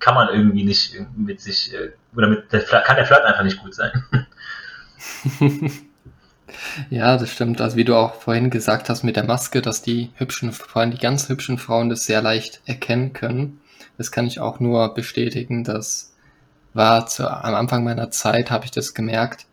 kann 0.00 0.14
man 0.14 0.28
irgendwie 0.30 0.64
nicht 0.64 0.96
mit 1.16 1.40
sich, 1.40 1.72
äh, 1.72 1.92
oder 2.16 2.26
mit 2.26 2.52
der 2.52 2.60
kann 2.60 2.96
der 2.96 3.06
Flirt 3.06 3.24
einfach 3.24 3.44
nicht 3.44 3.62
gut 3.62 3.74
sein. 3.74 4.04
Ja, 6.90 7.16
das 7.16 7.30
stimmt. 7.30 7.60
Also 7.60 7.76
wie 7.76 7.84
du 7.84 7.96
auch 7.96 8.14
vorhin 8.14 8.50
gesagt 8.50 8.88
hast 8.88 9.02
mit 9.02 9.16
der 9.16 9.24
Maske, 9.24 9.62
dass 9.62 9.82
die 9.82 10.10
hübschen, 10.14 10.52
vor 10.52 10.82
allem 10.82 10.90
die 10.90 10.98
ganz 10.98 11.28
hübschen 11.28 11.58
Frauen 11.58 11.88
das 11.88 12.04
sehr 12.04 12.22
leicht 12.22 12.60
erkennen 12.66 13.12
können. 13.12 13.60
Das 13.98 14.12
kann 14.12 14.26
ich 14.26 14.40
auch 14.40 14.60
nur 14.60 14.94
bestätigen. 14.94 15.64
Das 15.64 16.14
war 16.74 17.06
zu, 17.06 17.28
am 17.30 17.54
Anfang 17.54 17.84
meiner 17.84 18.10
Zeit, 18.10 18.50
habe 18.50 18.64
ich 18.64 18.70
das 18.70 18.94
gemerkt. 18.94 19.46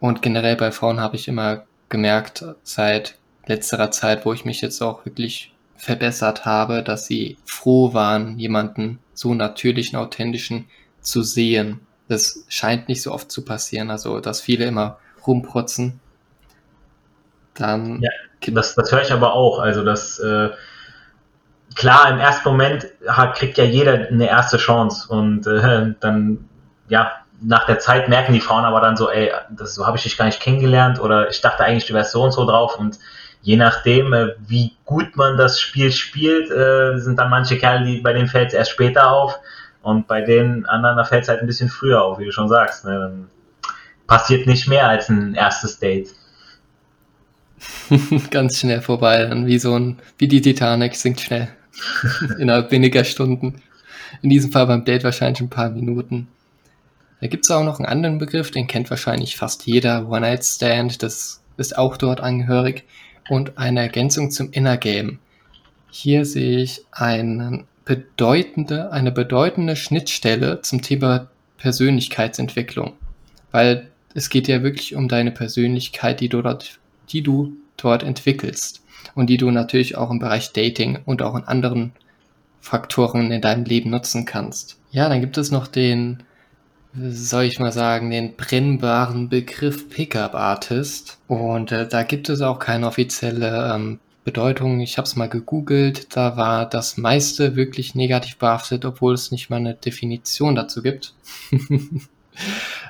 Und 0.00 0.22
generell 0.22 0.56
bei 0.56 0.72
Frauen 0.72 1.00
habe 1.00 1.16
ich 1.16 1.28
immer 1.28 1.64
gemerkt, 1.88 2.44
seit 2.64 3.18
letzterer 3.46 3.90
Zeit, 3.90 4.24
wo 4.24 4.32
ich 4.32 4.44
mich 4.44 4.60
jetzt 4.60 4.82
auch 4.82 5.04
wirklich 5.04 5.52
verbessert 5.76 6.44
habe, 6.44 6.82
dass 6.82 7.06
sie 7.06 7.36
froh 7.44 7.92
waren, 7.92 8.38
jemanden 8.38 8.98
so 9.14 9.34
natürlichen, 9.34 9.98
authentischen 9.98 10.66
zu 11.00 11.22
sehen. 11.22 11.80
Das 12.08 12.44
scheint 12.48 12.88
nicht 12.88 13.02
so 13.02 13.12
oft 13.12 13.30
zu 13.30 13.44
passieren. 13.44 13.90
Also, 13.90 14.20
dass 14.20 14.40
viele 14.40 14.64
immer 14.64 14.98
rumprotzen. 15.26 16.00
Dann 17.54 18.00
Ja. 18.00 18.10
Das, 18.48 18.74
das 18.74 18.90
höre 18.90 19.02
ich 19.02 19.12
aber 19.12 19.34
auch. 19.34 19.60
Also 19.60 19.84
das, 19.84 20.18
äh, 20.18 20.50
klar, 21.74 22.10
im 22.10 22.18
ersten 22.18 22.48
Moment 22.48 22.86
hat, 23.06 23.36
kriegt 23.36 23.58
ja 23.58 23.64
jeder 23.64 24.08
eine 24.08 24.28
erste 24.28 24.56
Chance 24.56 25.08
und 25.08 25.46
äh, 25.46 25.94
dann, 26.00 26.48
ja, 26.88 27.12
nach 27.40 27.66
der 27.66 27.78
Zeit 27.78 28.08
merken 28.08 28.32
die 28.32 28.40
Frauen 28.40 28.64
aber 28.64 28.80
dann 28.80 28.96
so, 28.96 29.10
ey, 29.10 29.32
das, 29.50 29.74
so 29.74 29.86
habe 29.86 29.96
ich 29.96 30.04
dich 30.04 30.16
gar 30.16 30.26
nicht 30.26 30.40
kennengelernt 30.40 31.00
oder 31.00 31.28
ich 31.28 31.40
dachte 31.40 31.64
eigentlich, 31.64 31.86
du 31.86 31.94
wärst 31.94 32.12
so 32.12 32.22
und 32.22 32.32
so 32.32 32.44
drauf 32.44 32.78
und 32.78 32.98
je 33.42 33.56
nachdem, 33.56 34.12
äh, 34.12 34.34
wie 34.46 34.76
gut 34.84 35.16
man 35.16 35.36
das 35.36 35.60
Spiel 35.60 35.92
spielt, 35.92 36.50
äh, 36.50 36.98
sind 36.98 37.18
dann 37.18 37.30
manche 37.30 37.58
Kerle, 37.58 37.84
die 37.84 38.00
bei 38.00 38.12
denen 38.12 38.28
fällt 38.28 38.48
es 38.48 38.54
erst 38.54 38.70
später 38.70 39.10
auf 39.10 39.38
und 39.82 40.06
bei 40.06 40.20
den 40.20 40.66
anderen 40.66 41.04
fällt 41.04 41.24
es 41.24 41.28
halt 41.28 41.40
ein 41.40 41.46
bisschen 41.46 41.68
früher 41.68 42.02
auf, 42.02 42.18
wie 42.18 42.24
du 42.24 42.32
schon 42.32 42.48
sagst. 42.48 42.84
Ne? 42.84 42.92
Dann 42.92 43.30
passiert 44.06 44.46
nicht 44.46 44.68
mehr 44.68 44.88
als 44.88 45.08
ein 45.08 45.34
erstes 45.34 45.78
Date. 45.78 46.10
Ganz 48.30 48.58
schnell 48.58 48.80
vorbei, 48.80 49.24
dann 49.24 49.46
wie 49.46 49.58
so 49.58 49.78
ein, 49.78 49.98
wie 50.18 50.28
die 50.28 50.40
Titanic 50.40 50.94
sinkt 50.94 51.20
schnell. 51.20 51.48
Innerhalb 52.38 52.70
weniger 52.70 53.04
Stunden. 53.04 53.62
In 54.22 54.30
diesem 54.30 54.52
Fall 54.52 54.66
beim 54.66 54.84
Date 54.84 55.04
wahrscheinlich 55.04 55.40
ein 55.40 55.50
paar 55.50 55.70
Minuten. 55.70 56.28
Da 57.20 57.28
gibt 57.28 57.44
es 57.44 57.50
auch 57.50 57.64
noch 57.64 57.78
einen 57.78 57.88
anderen 57.88 58.18
Begriff, 58.18 58.50
den 58.50 58.66
kennt 58.66 58.90
wahrscheinlich 58.90 59.36
fast 59.36 59.66
jeder, 59.66 60.08
One-Night-Stand, 60.08 61.02
das 61.02 61.42
ist 61.56 61.78
auch 61.78 61.96
dort 61.96 62.20
angehörig. 62.20 62.84
Und 63.28 63.56
eine 63.58 63.80
Ergänzung 63.80 64.30
zum 64.30 64.50
Inner 64.50 64.76
Game. 64.76 65.20
Hier 65.90 66.24
sehe 66.24 66.62
ich 66.62 66.84
eine 66.90 67.64
bedeutende, 67.84 68.90
eine 68.92 69.12
bedeutende 69.12 69.76
Schnittstelle 69.76 70.62
zum 70.62 70.82
Thema 70.82 71.28
Persönlichkeitsentwicklung. 71.58 72.94
Weil 73.52 73.88
es 74.14 74.28
geht 74.28 74.48
ja 74.48 74.62
wirklich 74.62 74.96
um 74.96 75.08
deine 75.08 75.30
Persönlichkeit, 75.30 76.20
die 76.20 76.28
du 76.28 76.42
dort, 76.42 76.80
die 77.12 77.22
du 77.22 77.56
dort 77.76 78.02
entwickelst 78.02 78.82
und 79.14 79.28
die 79.28 79.36
du 79.36 79.50
natürlich 79.50 79.96
auch 79.96 80.10
im 80.10 80.18
Bereich 80.18 80.52
Dating 80.52 81.00
und 81.04 81.22
auch 81.22 81.36
in 81.36 81.44
anderen 81.44 81.92
Faktoren 82.60 83.30
in 83.32 83.42
deinem 83.42 83.64
Leben 83.64 83.90
nutzen 83.90 84.24
kannst. 84.24 84.78
Ja, 84.90 85.08
dann 85.08 85.20
gibt 85.20 85.36
es 85.36 85.50
noch 85.50 85.66
den, 85.66 86.22
soll 86.94 87.44
ich 87.44 87.58
mal 87.58 87.72
sagen, 87.72 88.10
den 88.10 88.36
brennbaren 88.36 89.28
Begriff 89.28 89.88
Pickup 89.88 90.34
Artist. 90.34 91.18
Und 91.26 91.72
äh, 91.72 91.88
da 91.88 92.04
gibt 92.04 92.28
es 92.28 92.40
auch 92.40 92.58
keine 92.58 92.86
offizielle 92.86 93.72
ähm, 93.74 93.98
Bedeutung. 94.24 94.80
Ich 94.80 94.98
habe 94.98 95.06
es 95.06 95.16
mal 95.16 95.28
gegoogelt, 95.28 96.14
da 96.16 96.36
war 96.36 96.68
das 96.68 96.96
meiste 96.96 97.56
wirklich 97.56 97.96
negativ 97.96 98.36
behaftet, 98.36 98.84
obwohl 98.84 99.14
es 99.14 99.32
nicht 99.32 99.50
mal 99.50 99.56
eine 99.56 99.74
Definition 99.74 100.54
dazu 100.54 100.82
gibt. 100.82 101.14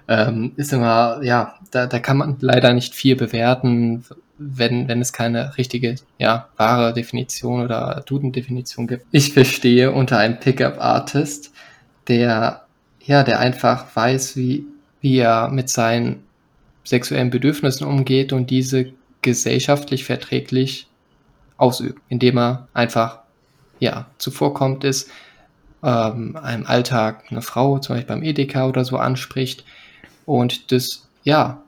ähm, 0.08 0.52
ist 0.56 0.72
immer, 0.72 1.20
ja, 1.22 1.54
da, 1.70 1.86
da 1.86 1.98
kann 1.98 2.16
man 2.16 2.36
leider 2.40 2.72
nicht 2.72 2.94
viel 2.94 3.16
bewerten, 3.16 4.04
wenn, 4.38 4.88
wenn 4.88 5.00
es 5.00 5.12
keine 5.12 5.56
richtige, 5.56 5.96
ja, 6.18 6.48
wahre 6.56 6.92
Definition 6.92 7.62
oder 7.62 8.02
Duden-Definition 8.06 8.86
gibt. 8.86 9.06
Ich 9.12 9.32
verstehe 9.32 9.92
unter 9.92 10.18
einem 10.18 10.40
Pickup-Artist, 10.40 11.52
der, 12.08 12.64
ja, 13.04 13.22
der 13.22 13.38
einfach 13.38 13.94
weiß, 13.94 14.36
wie, 14.36 14.64
wie 15.00 15.18
er 15.18 15.48
mit 15.48 15.68
seinen 15.68 16.24
sexuellen 16.84 17.30
Bedürfnissen 17.30 17.86
umgeht 17.86 18.32
und 18.32 18.50
diese 18.50 18.92
gesellschaftlich 19.22 20.04
verträglich 20.04 20.88
ausübt, 21.56 22.00
indem 22.08 22.38
er 22.38 22.68
einfach, 22.74 23.20
ja, 23.78 24.06
zuvorkommt 24.18 24.82
ist, 24.84 25.08
ähm, 25.82 26.36
einem 26.36 26.66
Alltag 26.66 27.24
eine 27.30 27.42
Frau, 27.42 27.78
zum 27.78 27.96
Beispiel 27.96 28.14
beim 28.14 28.22
Edeka 28.22 28.66
oder 28.66 28.84
so 28.84 28.96
anspricht 28.96 29.64
und 30.26 30.72
das, 30.72 31.08
ja, 31.24 31.62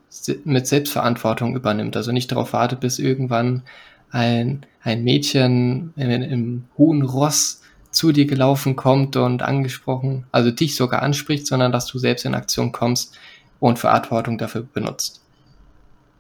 mit 0.45 0.67
Selbstverantwortung 0.67 1.57
übernimmt. 1.57 1.97
Also 1.97 2.13
nicht 2.13 2.31
darauf 2.31 2.53
wartet, 2.53 2.81
bis 2.81 2.99
irgendwann 2.99 3.63
ein, 4.11 4.65
ein 4.83 5.03
Mädchen 5.03 5.93
im 5.97 6.65
hohen 6.79 7.03
Ross 7.03 7.63
zu 7.91 8.13
dir 8.13 8.27
gelaufen 8.27 8.77
kommt 8.77 9.17
und 9.17 9.43
angesprochen, 9.43 10.27
also 10.33 10.51
dich 10.51 10.77
sogar 10.77 11.03
anspricht, 11.03 11.47
sondern 11.47 11.73
dass 11.73 11.87
du 11.87 11.99
selbst 11.99 12.25
in 12.25 12.35
Aktion 12.35 12.73
kommst 12.73 13.17
und 13.61 13.79
Verantwortung 13.79 14.39
dafür 14.39 14.63
benutzt. 14.63 15.21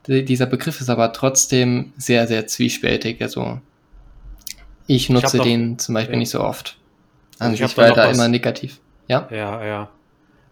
Dieser 0.07 0.46
Begriff 0.46 0.80
ist 0.80 0.90
aber 0.90 1.12
trotzdem 1.12 1.92
sehr, 1.96 2.26
sehr 2.26 2.46
zwiespältig. 2.46 3.22
Also 3.22 3.61
ich 4.87 5.09
nutze 5.09 5.38
ich 5.38 5.42
den 5.42 5.78
zum 5.78 5.94
Beispiel 5.94 6.14
ja. 6.14 6.18
nicht 6.18 6.30
so 6.30 6.40
oft. 6.40 6.76
Also 7.38 7.54
ich, 7.54 7.60
ich 7.60 7.76
war 7.76 7.88
da, 7.88 7.94
da 7.94 8.10
immer 8.10 8.28
negativ. 8.28 8.80
Ja? 9.08 9.28
Ja, 9.30 9.64
ja. 9.64 9.90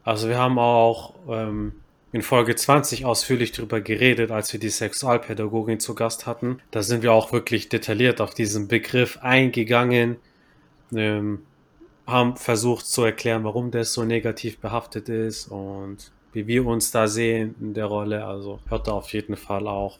Also 0.04 0.28
wir 0.28 0.38
haben 0.38 0.58
auch 0.58 1.14
ähm, 1.28 1.72
in 2.12 2.22
Folge 2.22 2.54
20 2.54 3.04
ausführlich 3.04 3.52
darüber 3.52 3.80
geredet, 3.80 4.30
als 4.30 4.52
wir 4.52 4.60
die 4.60 4.68
Sexualpädagogin 4.68 5.80
zu 5.80 5.94
Gast 5.94 6.26
hatten. 6.26 6.58
Da 6.70 6.82
sind 6.82 7.02
wir 7.02 7.12
auch 7.12 7.32
wirklich 7.32 7.68
detailliert 7.68 8.20
auf 8.20 8.34
diesen 8.34 8.68
Begriff 8.68 9.18
eingegangen, 9.22 10.16
ähm, 10.94 11.40
haben 12.06 12.36
versucht 12.36 12.86
zu 12.86 13.04
erklären, 13.04 13.44
warum 13.44 13.70
das 13.70 13.92
so 13.92 14.04
negativ 14.04 14.58
behaftet 14.58 15.08
ist 15.08 15.46
und 15.46 16.10
wie 16.32 16.46
wir 16.46 16.66
uns 16.66 16.90
da 16.90 17.06
sehen 17.06 17.54
in 17.60 17.74
der 17.74 17.86
Rolle. 17.86 18.24
Also 18.26 18.58
hört 18.68 18.88
da 18.88 18.92
auf 18.92 19.12
jeden 19.12 19.36
Fall 19.36 19.66
auch 19.68 19.98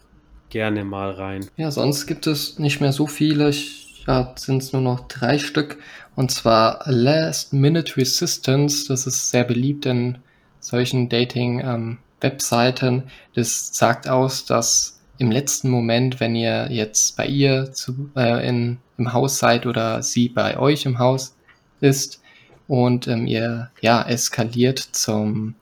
gerne 0.50 0.84
mal 0.84 1.12
rein. 1.12 1.46
Ja, 1.56 1.70
sonst 1.70 2.06
gibt 2.06 2.26
es 2.26 2.58
nicht 2.58 2.80
mehr 2.80 2.92
so 2.92 3.06
viele. 3.06 3.48
Ich, 3.48 3.81
ja, 4.06 4.32
sind 4.36 4.62
es 4.62 4.72
nur 4.72 4.82
noch 4.82 5.06
drei 5.08 5.38
Stück. 5.38 5.78
Und 6.14 6.30
zwar 6.30 6.82
Last 6.86 7.52
Minute 7.52 7.96
Resistance. 7.96 8.86
Das 8.88 9.06
ist 9.06 9.30
sehr 9.30 9.44
beliebt 9.44 9.86
in 9.86 10.18
solchen 10.60 11.08
Dating-Webseiten. 11.08 12.94
Ähm, 12.94 13.02
das 13.34 13.74
sagt 13.74 14.08
aus, 14.08 14.44
dass 14.44 15.00
im 15.18 15.30
letzten 15.30 15.70
Moment, 15.70 16.20
wenn 16.20 16.34
ihr 16.34 16.68
jetzt 16.70 17.16
bei 17.16 17.26
ihr 17.26 17.72
zu, 17.72 18.10
äh, 18.16 18.46
in, 18.48 18.78
im 18.98 19.12
Haus 19.12 19.38
seid 19.38 19.66
oder 19.66 20.02
sie 20.02 20.28
bei 20.28 20.58
euch 20.58 20.84
im 20.84 20.98
Haus 20.98 21.36
ist 21.80 22.20
und 22.66 23.06
ähm, 23.08 23.26
ihr 23.26 23.70
ja 23.80 24.02
eskaliert 24.02 24.78
zum 24.78 25.54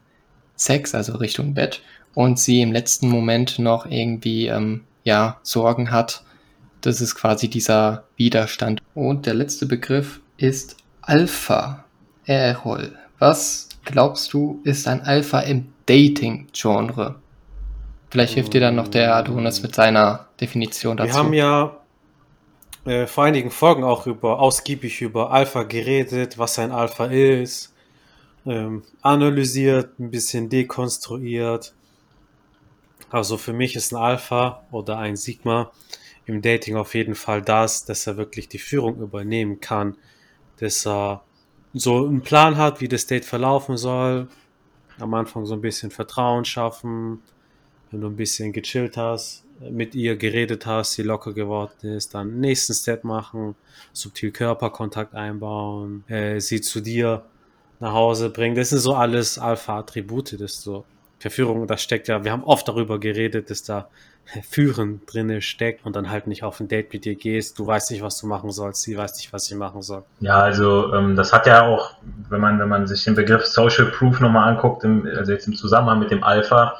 Sex, 0.55 0.95
also 0.95 1.17
Richtung 1.17 1.53
Bett, 1.53 1.81
und 2.13 2.39
sie 2.39 2.61
im 2.61 2.71
letzten 2.71 3.09
Moment 3.09 3.59
noch 3.59 3.85
irgendwie 3.85 4.47
ähm, 4.47 4.81
ja 5.03 5.39
Sorgen 5.43 5.91
hat, 5.91 6.23
das 6.81 7.01
ist 7.01 7.15
quasi 7.15 7.49
dieser 7.49 8.05
Widerstand. 8.15 8.81
Und 8.93 9.25
der 9.25 9.33
letzte 9.33 9.65
Begriff 9.65 10.21
ist 10.37 10.77
Alpha. 11.01 11.85
Errol. 12.25 12.97
Was 13.19 13.69
glaubst 13.83 14.33
du, 14.33 14.61
ist 14.63 14.87
ein 14.87 15.01
Alpha 15.01 15.39
im 15.41 15.73
Dating-Genre? 15.85 17.15
Vielleicht 18.09 18.33
hilft 18.33 18.53
dir 18.53 18.61
dann 18.61 18.75
noch 18.75 18.87
der 18.87 19.15
Adonis 19.15 19.63
mit 19.63 19.73
seiner 19.73 20.27
Definition 20.39 20.97
dazu. 20.97 21.09
Wir 21.09 21.17
haben 21.17 21.33
ja 21.33 21.77
äh, 22.85 23.07
vor 23.07 23.23
einigen 23.23 23.51
Folgen 23.51 23.83
auch 23.83 24.05
über 24.07 24.39
ausgiebig 24.39 25.01
über 25.01 25.31
Alpha 25.31 25.63
geredet, 25.63 26.37
was 26.37 26.59
ein 26.59 26.71
Alpha 26.71 27.05
ist, 27.05 27.73
ähm, 28.45 28.83
analysiert, 29.01 29.99
ein 29.99 30.11
bisschen 30.11 30.49
dekonstruiert. 30.49 31.73
Also 33.09 33.37
für 33.37 33.53
mich 33.53 33.75
ist 33.75 33.93
ein 33.93 33.97
Alpha 33.97 34.63
oder 34.71 34.97
ein 34.97 35.15
Sigma 35.15 35.71
im 36.25 36.41
Dating 36.41 36.75
auf 36.75 36.95
jeden 36.95 37.15
Fall 37.15 37.41
das, 37.41 37.85
dass 37.85 38.07
er 38.07 38.17
wirklich 38.17 38.47
die 38.47 38.59
Führung 38.59 38.99
übernehmen 38.99 39.59
kann, 39.59 39.97
dass 40.57 40.85
er 40.85 41.23
so 41.73 42.05
einen 42.05 42.21
Plan 42.21 42.57
hat, 42.57 42.81
wie 42.81 42.87
das 42.87 43.07
Date 43.07 43.25
verlaufen 43.25 43.77
soll. 43.77 44.27
Am 44.99 45.13
Anfang 45.13 45.45
so 45.45 45.55
ein 45.55 45.61
bisschen 45.61 45.89
Vertrauen 45.89 46.45
schaffen, 46.45 47.21
wenn 47.89 48.01
du 48.01 48.07
ein 48.07 48.15
bisschen 48.15 48.53
gechillt 48.53 48.97
hast, 48.97 49.43
mit 49.59 49.95
ihr 49.95 50.15
geredet 50.15 50.65
hast, 50.65 50.93
sie 50.93 51.03
locker 51.03 51.33
geworden 51.33 51.93
ist, 51.95 52.13
dann 52.13 52.39
nächsten 52.39 52.73
Step 52.73 53.03
machen, 53.03 53.55
subtil 53.93 54.31
Körperkontakt 54.31 55.13
einbauen, 55.13 56.03
äh, 56.07 56.39
sie 56.39 56.61
zu 56.61 56.81
dir 56.81 57.23
nach 57.79 57.93
Hause 57.93 58.29
bringen. 58.29 58.55
Das 58.55 58.69
sind 58.69 58.79
so 58.79 58.93
alles 58.93 59.37
Alpha-Attribute, 59.37 60.39
das 60.39 60.61
so 60.61 60.85
Verführung, 61.19 61.67
das 61.67 61.83
steckt 61.83 62.07
ja, 62.07 62.23
wir 62.23 62.31
haben 62.31 62.43
oft 62.43 62.67
darüber 62.67 62.99
geredet, 62.99 63.49
dass 63.49 63.63
da 63.63 63.89
Führen 64.49 65.01
drinne 65.05 65.41
steckt 65.41 65.85
und 65.85 65.95
dann 65.95 66.09
halt 66.09 66.27
nicht 66.27 66.43
auf 66.43 66.59
ein 66.59 66.67
Date 66.67 66.93
mit 66.93 67.05
dir 67.05 67.15
gehst, 67.15 67.59
du 67.59 67.67
weißt 67.67 67.91
nicht, 67.91 68.01
was 68.01 68.17
du 68.19 68.27
machen 68.27 68.51
sollst, 68.51 68.81
sie 68.81 68.97
weiß 68.97 69.17
nicht, 69.17 69.33
was 69.33 69.45
sie 69.45 69.55
machen 69.55 69.81
soll. 69.81 70.03
Ja, 70.19 70.39
also 70.39 70.93
ähm, 70.93 71.15
das 71.15 71.33
hat 71.33 71.47
ja 71.47 71.65
auch, 71.65 71.95
wenn 72.29 72.39
man, 72.39 72.59
wenn 72.59 72.69
man 72.69 72.87
sich 72.87 73.03
den 73.03 73.15
Begriff 73.15 73.45
Social 73.45 73.87
Proof 73.87 74.21
nochmal 74.21 74.49
anguckt, 74.49 74.83
im, 74.83 75.05
also 75.17 75.31
jetzt 75.33 75.47
im 75.47 75.55
Zusammenhang 75.55 75.99
mit 75.99 76.11
dem 76.11 76.23
Alpha, 76.23 76.75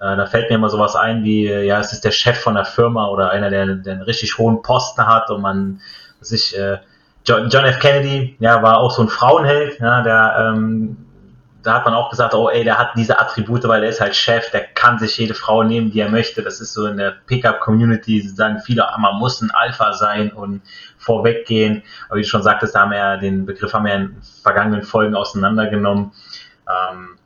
äh, 0.00 0.16
da 0.16 0.26
fällt 0.26 0.50
mir 0.50 0.56
immer 0.56 0.68
sowas 0.68 0.96
ein 0.96 1.22
wie, 1.22 1.46
äh, 1.46 1.64
ja, 1.64 1.78
es 1.80 1.92
ist 1.92 2.04
der 2.04 2.10
Chef 2.10 2.38
von 2.38 2.54
der 2.54 2.64
Firma 2.64 3.08
oder 3.08 3.30
einer, 3.30 3.50
der, 3.50 3.66
der 3.66 3.94
einen 3.94 4.02
richtig 4.02 4.36
hohen 4.38 4.62
Posten 4.62 5.06
hat 5.06 5.30
und 5.30 5.40
man 5.40 5.80
sich, 6.20 6.58
äh, 6.58 6.78
John, 7.24 7.50
F. 7.50 7.80
Kennedy, 7.80 8.36
ja, 8.38 8.62
war 8.62 8.78
auch 8.78 8.90
so 8.90 9.02
ein 9.02 9.08
Frauenheld, 9.08 9.80
ja, 9.80 10.02
der 10.02 10.52
ähm, 10.54 11.05
da 11.66 11.74
hat 11.74 11.84
man 11.84 11.94
auch 11.94 12.10
gesagt, 12.10 12.32
oh 12.34 12.48
ey, 12.48 12.62
der 12.62 12.78
hat 12.78 12.90
diese 12.96 13.18
Attribute, 13.18 13.64
weil 13.64 13.82
er 13.82 13.88
ist 13.88 14.00
halt 14.00 14.14
Chef, 14.14 14.50
der 14.50 14.62
kann 14.62 14.98
sich 14.98 15.18
jede 15.18 15.34
Frau 15.34 15.64
nehmen, 15.64 15.90
die 15.90 16.00
er 16.00 16.08
möchte. 16.08 16.42
Das 16.42 16.60
ist 16.60 16.72
so 16.72 16.86
in 16.86 16.96
der 16.96 17.16
Pickup-Community, 17.26 18.20
sagen 18.28 18.60
viele, 18.60 18.86
man 18.98 19.16
muss 19.16 19.40
ein 19.40 19.50
Alpha 19.50 19.92
sein 19.92 20.30
und 20.30 20.62
vorweggehen. 20.98 21.82
Aber 22.08 22.18
wie 22.18 22.22
du 22.22 22.28
schon 22.28 22.42
sagtest, 22.42 22.74
da 22.74 22.82
haben 22.82 22.92
wir 22.92 22.98
ja 22.98 23.16
den 23.16 23.46
Begriff 23.46 23.72
haben 23.72 23.84
wir 23.84 23.94
in 23.94 24.16
vergangenen 24.42 24.84
Folgen 24.84 25.16
auseinandergenommen. 25.16 26.12
Ähm, 26.68 27.18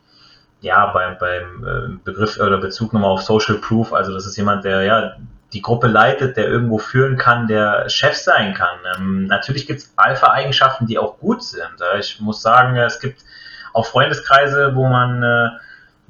ja, 0.63 0.87
beim, 0.87 1.19
beim 1.19 1.65
äh, 1.65 1.99
Begriff 2.05 2.39
oder 2.39 2.59
Bezug 2.59 2.93
nochmal 2.95 3.11
auf 3.11 3.23
Social 3.23 3.57
Proof, 3.57 3.93
also 3.93 4.13
das 4.13 4.27
ist 4.27 4.37
jemand, 4.37 4.65
der 4.65 4.83
ja 4.83 5.17
die 5.53 5.63
Gruppe 5.63 5.89
leitet, 5.89 6.37
der 6.37 6.49
irgendwo 6.49 6.79
führen 6.79 7.17
kann, 7.17 7.47
der 7.47 7.89
Chef 7.89 8.17
sein 8.17 8.55
kann. 8.55 8.79
Ähm, 8.97 9.27
natürlich 9.27 9.67
gibt 9.67 9.81
es 9.81 9.93
Alpha-Eigenschaften, 9.97 10.87
die 10.87 10.99
auch 10.99 11.19
gut 11.19 11.43
sind. 11.43 11.75
Ich 11.99 12.21
muss 12.21 12.41
sagen, 12.41 12.77
es 12.77 13.01
gibt 13.01 13.25
auch 13.73 13.87
Freundeskreise, 13.87 14.73
wo 14.75 14.87
man 14.87 15.23
äh, 15.23 15.49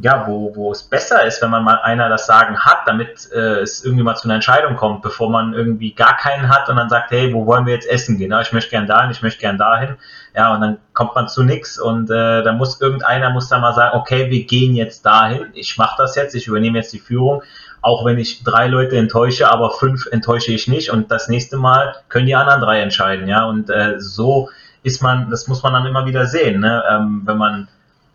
ja, 0.03 0.25
wo, 0.27 0.55
wo 0.55 0.73
es 0.73 0.83
besser 0.83 1.27
ist, 1.27 1.43
wenn 1.43 1.51
man 1.51 1.63
mal 1.63 1.79
einer 1.83 2.09
das 2.09 2.27
Sagen 2.27 2.59
hat, 2.59 2.79
damit 2.87 3.29
äh, 3.33 3.61
es 3.61 3.85
irgendwie 3.85 4.03
mal 4.03 4.17
zu 4.17 4.25
einer 4.25 4.37
Entscheidung 4.37 4.77
kommt, 4.77 5.03
bevor 5.03 5.31
man 5.31 5.53
irgendwie 5.53 5.93
gar 5.93 6.17
keinen 6.17 6.49
hat 6.49 6.69
und 6.69 6.77
dann 6.77 6.89
sagt, 6.89 7.11
hey, 7.11 7.35
wo 7.35 7.45
wollen 7.47 7.67
wir 7.67 7.75
jetzt 7.75 7.89
essen 7.89 8.17
gehen? 8.17 8.31
Ja, 8.31 8.41
ich 8.41 8.53
möchte 8.53 8.71
gern 8.71 8.87
dahin, 8.87 9.11
ich 9.11 9.23
möchte 9.23 9.41
gern 9.41 9.59
dahin. 9.59 9.97
Ja, 10.35 10.55
und 10.55 10.61
dann 10.63 10.79
kommt 10.95 11.15
man 11.15 11.29
zu 11.29 11.43
nichts 11.43 11.79
und 11.79 12.11
äh, 12.11 12.43
da 12.43 12.53
muss 12.53 12.81
irgendeiner 12.81 13.31
muss 13.31 13.49
dann 13.49 13.61
mal 13.61 13.75
sagen, 13.75 13.99
okay, 13.99 14.31
wir 14.31 14.45
gehen 14.45 14.75
jetzt 14.75 15.05
dahin, 15.05 15.49
ich 15.53 15.77
mache 15.77 15.97
das 15.99 16.15
jetzt, 16.17 16.35
ich 16.35 16.47
übernehme 16.47 16.79
jetzt 16.79 16.93
die 16.93 17.01
Führung 17.01 17.43
auch 17.83 18.05
wenn 18.05 18.19
ich 18.19 18.45
drei 18.45 18.67
Leute 18.67 18.97
enttäusche, 18.97 19.51
aber 19.51 19.71
fünf 19.71 20.07
enttäusche 20.07 20.53
ich 20.53 20.69
nicht 20.69 20.91
und 20.91 21.11
das 21.11 21.29
nächste 21.29 21.57
Mal 21.57 21.95
können 22.09 22.27
die 22.27 22.35
anderen 22.35 22.61
drei 22.61 22.81
entscheiden, 22.81 23.27
ja, 23.27 23.45
und 23.45 23.71
äh, 23.71 23.99
so 23.99 24.51
ist 24.83 25.03
man, 25.03 25.31
das 25.31 25.47
muss 25.49 25.63
man 25.63 25.73
dann 25.73 25.87
immer 25.87 26.07
wieder 26.07 26.27
sehen, 26.27 26.61
ne? 26.61 26.83
ähm, 26.91 27.23
wenn 27.25 27.37
man 27.37 27.69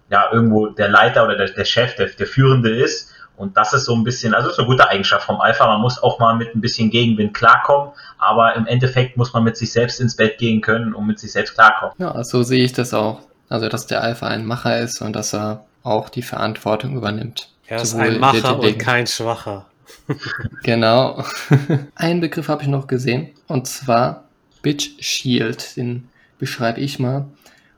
ja 0.10 0.30
irgendwo 0.32 0.68
der 0.68 0.90
Leiter 0.90 1.24
oder 1.24 1.36
der, 1.36 1.50
der 1.50 1.66
Chef, 1.66 1.96
der, 1.96 2.08
der 2.08 2.28
Führende 2.28 2.70
ist 2.70 3.12
und 3.38 3.58
das 3.58 3.74
ist 3.74 3.86
so 3.86 3.96
ein 3.96 4.04
bisschen, 4.04 4.34
also 4.34 4.50
ist 4.50 4.60
eine 4.60 4.68
gute 4.68 4.88
Eigenschaft 4.88 5.26
vom 5.26 5.42
Alpha. 5.42 5.68
Man 5.68 5.82
muss 5.82 6.02
auch 6.02 6.20
mal 6.20 6.36
mit 6.36 6.56
ein 6.56 6.62
bisschen 6.62 6.90
Gegenwind 6.90 7.34
klarkommen, 7.34 7.92
aber 8.18 8.56
im 8.56 8.66
Endeffekt 8.66 9.18
muss 9.18 9.34
man 9.34 9.44
mit 9.44 9.58
sich 9.58 9.72
selbst 9.72 10.00
ins 10.00 10.16
Bett 10.16 10.38
gehen 10.38 10.62
können 10.62 10.94
und 10.94 11.06
mit 11.06 11.20
sich 11.20 11.32
selbst 11.32 11.54
klarkommen. 11.54 11.94
Ja, 11.98 12.24
so 12.24 12.44
sehe 12.44 12.64
ich 12.64 12.74
das 12.74 12.94
auch. 12.94 13.22
Also, 13.50 13.68
dass 13.70 13.88
der 13.88 14.02
Alpha 14.02 14.28
ein 14.28 14.46
Macher 14.46 14.80
ist 14.80 15.02
und 15.02 15.16
dass 15.16 15.34
er 15.34 15.66
auch 15.84 16.10
die 16.10 16.22
Verantwortung 16.22 16.96
übernimmt. 16.96 17.50
Er 17.68 17.82
ist 17.82 17.96
ein 17.96 18.20
Macher 18.20 18.60
und 18.60 18.80
kein 18.80 19.06
Schwacher. 19.06 19.66
genau. 20.64 21.24
Einen 21.96 22.22
Begriff 22.22 22.48
habe 22.48 22.64
ich 22.64 22.68
noch 22.68 22.88
gesehen 22.88 23.32
und 23.48 23.68
zwar 23.68 24.24
Bitch 24.62 24.92
Shield. 25.00 25.76
Den 25.78 26.10
beschreibe 26.38 26.82
ich 26.82 27.00
mal. 27.00 27.28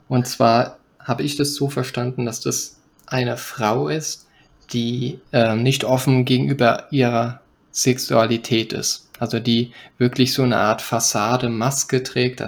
Und 0.08 0.26
zwar 0.26 0.78
habe 0.98 1.22
ich 1.22 1.36
das 1.36 1.54
so 1.54 1.68
verstanden, 1.68 2.26
dass 2.26 2.40
das 2.40 2.78
eine 3.06 3.36
Frau 3.36 3.88
ist, 3.88 4.26
die 4.72 5.18
äh, 5.32 5.56
nicht 5.56 5.84
offen 5.84 6.24
gegenüber 6.24 6.86
ihrer 6.90 7.40
Sexualität 7.72 8.72
ist. 8.72 9.08
Also 9.18 9.40
die 9.40 9.72
wirklich 9.98 10.32
so 10.32 10.42
eine 10.42 10.58
Art 10.58 10.82
Fassade, 10.82 11.48
Maske 11.48 12.02
trägt, 12.02 12.42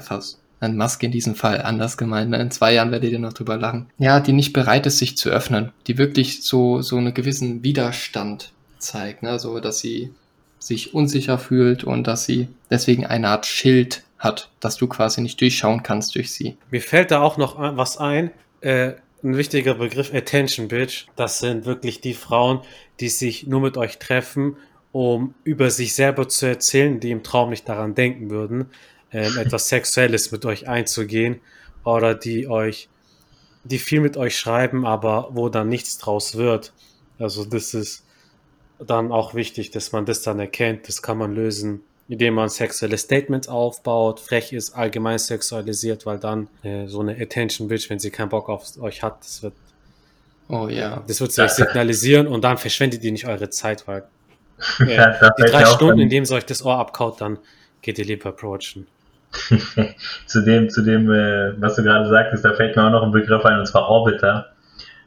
eine 0.61 0.75
Maske 0.75 1.07
in 1.07 1.13
diesem 1.13 1.35
Fall 1.35 1.63
anders 1.63 1.97
gemeint. 1.97 2.31
Ne? 2.31 2.41
In 2.41 2.51
zwei 2.51 2.75
Jahren 2.75 2.91
werdet 2.91 3.13
ihr 3.13 3.19
noch 3.19 3.33
drüber 3.33 3.57
lachen. 3.57 3.87
Ja, 3.99 4.21
die 4.21 4.33
nicht 4.33 4.53
bereit 4.53 4.87
ist, 4.87 4.99
sich 4.99 5.17
zu 5.17 5.31
öffnen, 5.31 5.73
die 5.87 5.99
wirklich 5.99 6.43
so, 6.43 6.83
so 6.83 6.97
einen 6.97 7.15
gewissen 7.15 7.65
Widerstand 7.65 8.53
zeigt, 8.79 9.23
ne? 9.23 9.39
so 9.39 9.59
dass 9.59 9.81
sie 9.81 10.13
sich 10.59 10.95
unsicher 10.95 11.39
fühlt 11.39 11.85
und 11.85 12.07
dass 12.07 12.25
sie 12.25 12.49
deswegen 12.69 13.07
eine 13.07 13.29
Art 13.29 13.47
Schild 13.47 14.03
hat, 14.21 14.51
dass 14.61 14.77
du 14.77 14.87
quasi 14.87 15.21
nicht 15.23 15.41
durchschauen 15.41 15.83
kannst 15.83 16.15
durch 16.15 16.31
sie. 16.31 16.57
Mir 16.71 16.83
fällt 16.83 17.11
da 17.11 17.23
auch 17.23 17.37
noch 17.37 17.59
was 17.59 17.99
ein. 17.99 18.31
Äh, 18.61 18.93
ein 19.23 19.37
wichtiger 19.37 19.75
Begriff, 19.75 20.15
Attention 20.15 20.69
Bitch. 20.69 21.07
Das 21.17 21.41
sind 21.41 21.65
wirklich 21.65 22.01
die 22.01 22.15
Frauen, 22.15 22.61
die 23.01 23.09
sich 23.09 23.47
nur 23.47 23.61
mit 23.61 23.77
euch 23.77 23.99
treffen, 23.99 24.57
um 24.93 25.35
über 25.45 25.71
sich 25.71 25.95
selber 25.95 26.29
zu 26.29 26.47
erzählen, 26.47 27.01
die 27.01 27.11
im 27.11 27.23
Traum 27.23 27.51
nicht 27.51 27.69
daran 27.69 27.95
denken 27.95 28.31
würden 28.31 28.71
ähm, 29.13 29.37
etwas 29.39 29.69
Sexuelles 29.69 30.31
mit 30.33 30.45
euch 30.45 30.69
einzugehen 30.69 31.41
oder 31.85 32.15
die 32.15 32.49
euch, 32.49 32.89
die 33.65 33.79
viel 33.79 34.01
mit 34.01 34.17
euch 34.17 34.37
schreiben, 34.37 34.87
aber 34.87 35.31
wo 35.33 35.49
dann 35.49 35.69
nichts 35.69 35.99
draus 35.99 36.37
wird. 36.37 36.73
Also 37.19 37.45
das 37.45 37.75
ist 37.75 38.05
dann 38.79 39.13
auch 39.13 39.35
wichtig, 39.35 39.71
dass 39.71 39.93
man 39.93 40.07
das 40.07 40.23
dann 40.23 40.39
erkennt. 40.39 40.89
Das 40.89 41.03
kann 41.03 41.19
man 41.19 41.35
lösen, 41.35 41.83
indem 42.11 42.35
man 42.35 42.49
sexuelle 42.49 42.99
Statements 42.99 43.49
aufbaut, 43.49 44.19
frech 44.21 44.53
ist, 44.53 44.75
allgemein 44.75 45.19
sexualisiert, 45.19 46.05
weil 46.07 46.19
dann 46.19 46.49
äh, 46.65 46.87
so 46.87 47.01
eine 47.01 47.13
Attention 47.13 47.69
Bitch, 47.69 47.89
wenn 47.89 48.01
sie 48.01 48.11
keinen 48.11 48.29
Bock 48.29 48.49
auf 48.49 48.65
euch 48.81 49.03
hat, 49.03 49.21
das 49.21 49.43
wird 49.43 49.55
Oh 50.49 50.69
ja. 50.69 51.05
Das 51.07 51.21
wird 51.21 51.31
sie 51.31 51.43
euch 51.43 51.53
signalisieren 51.53 52.27
und 52.27 52.43
dann 52.43 52.59
verschwendet 52.59 53.05
ihr 53.05 53.13
nicht 53.13 53.27
eure 53.27 53.51
Zeit, 53.51 53.87
weil 53.87 54.03
äh, 54.81 54.97
ja, 54.97 55.31
die 55.39 55.45
drei 55.45 55.65
Stunden, 55.65 56.01
in 56.01 56.09
denen 56.09 56.27
sie 56.27 56.35
euch 56.35 56.45
das 56.45 56.65
Ohr 56.65 56.77
abkaut, 56.77 57.21
dann 57.21 57.39
geht 57.83 57.99
ihr 57.99 58.05
lieber 58.05 58.31
approachen. 58.31 58.89
zu 60.27 60.45
dem, 60.45 60.69
zu 60.69 60.83
dem, 60.83 61.09
äh, 61.13 61.53
was 61.61 61.77
du 61.77 61.85
gerade 61.85 62.09
sagtest, 62.09 62.45
da 62.45 62.53
fällt 62.55 62.75
mir 62.75 62.85
auch 62.85 62.91
noch 62.91 63.05
ein 63.05 63.13
Begriff 63.13 63.45
ein, 63.45 63.61
und 63.61 63.67
zwar 63.67 63.89
Orbiter. 63.89 64.49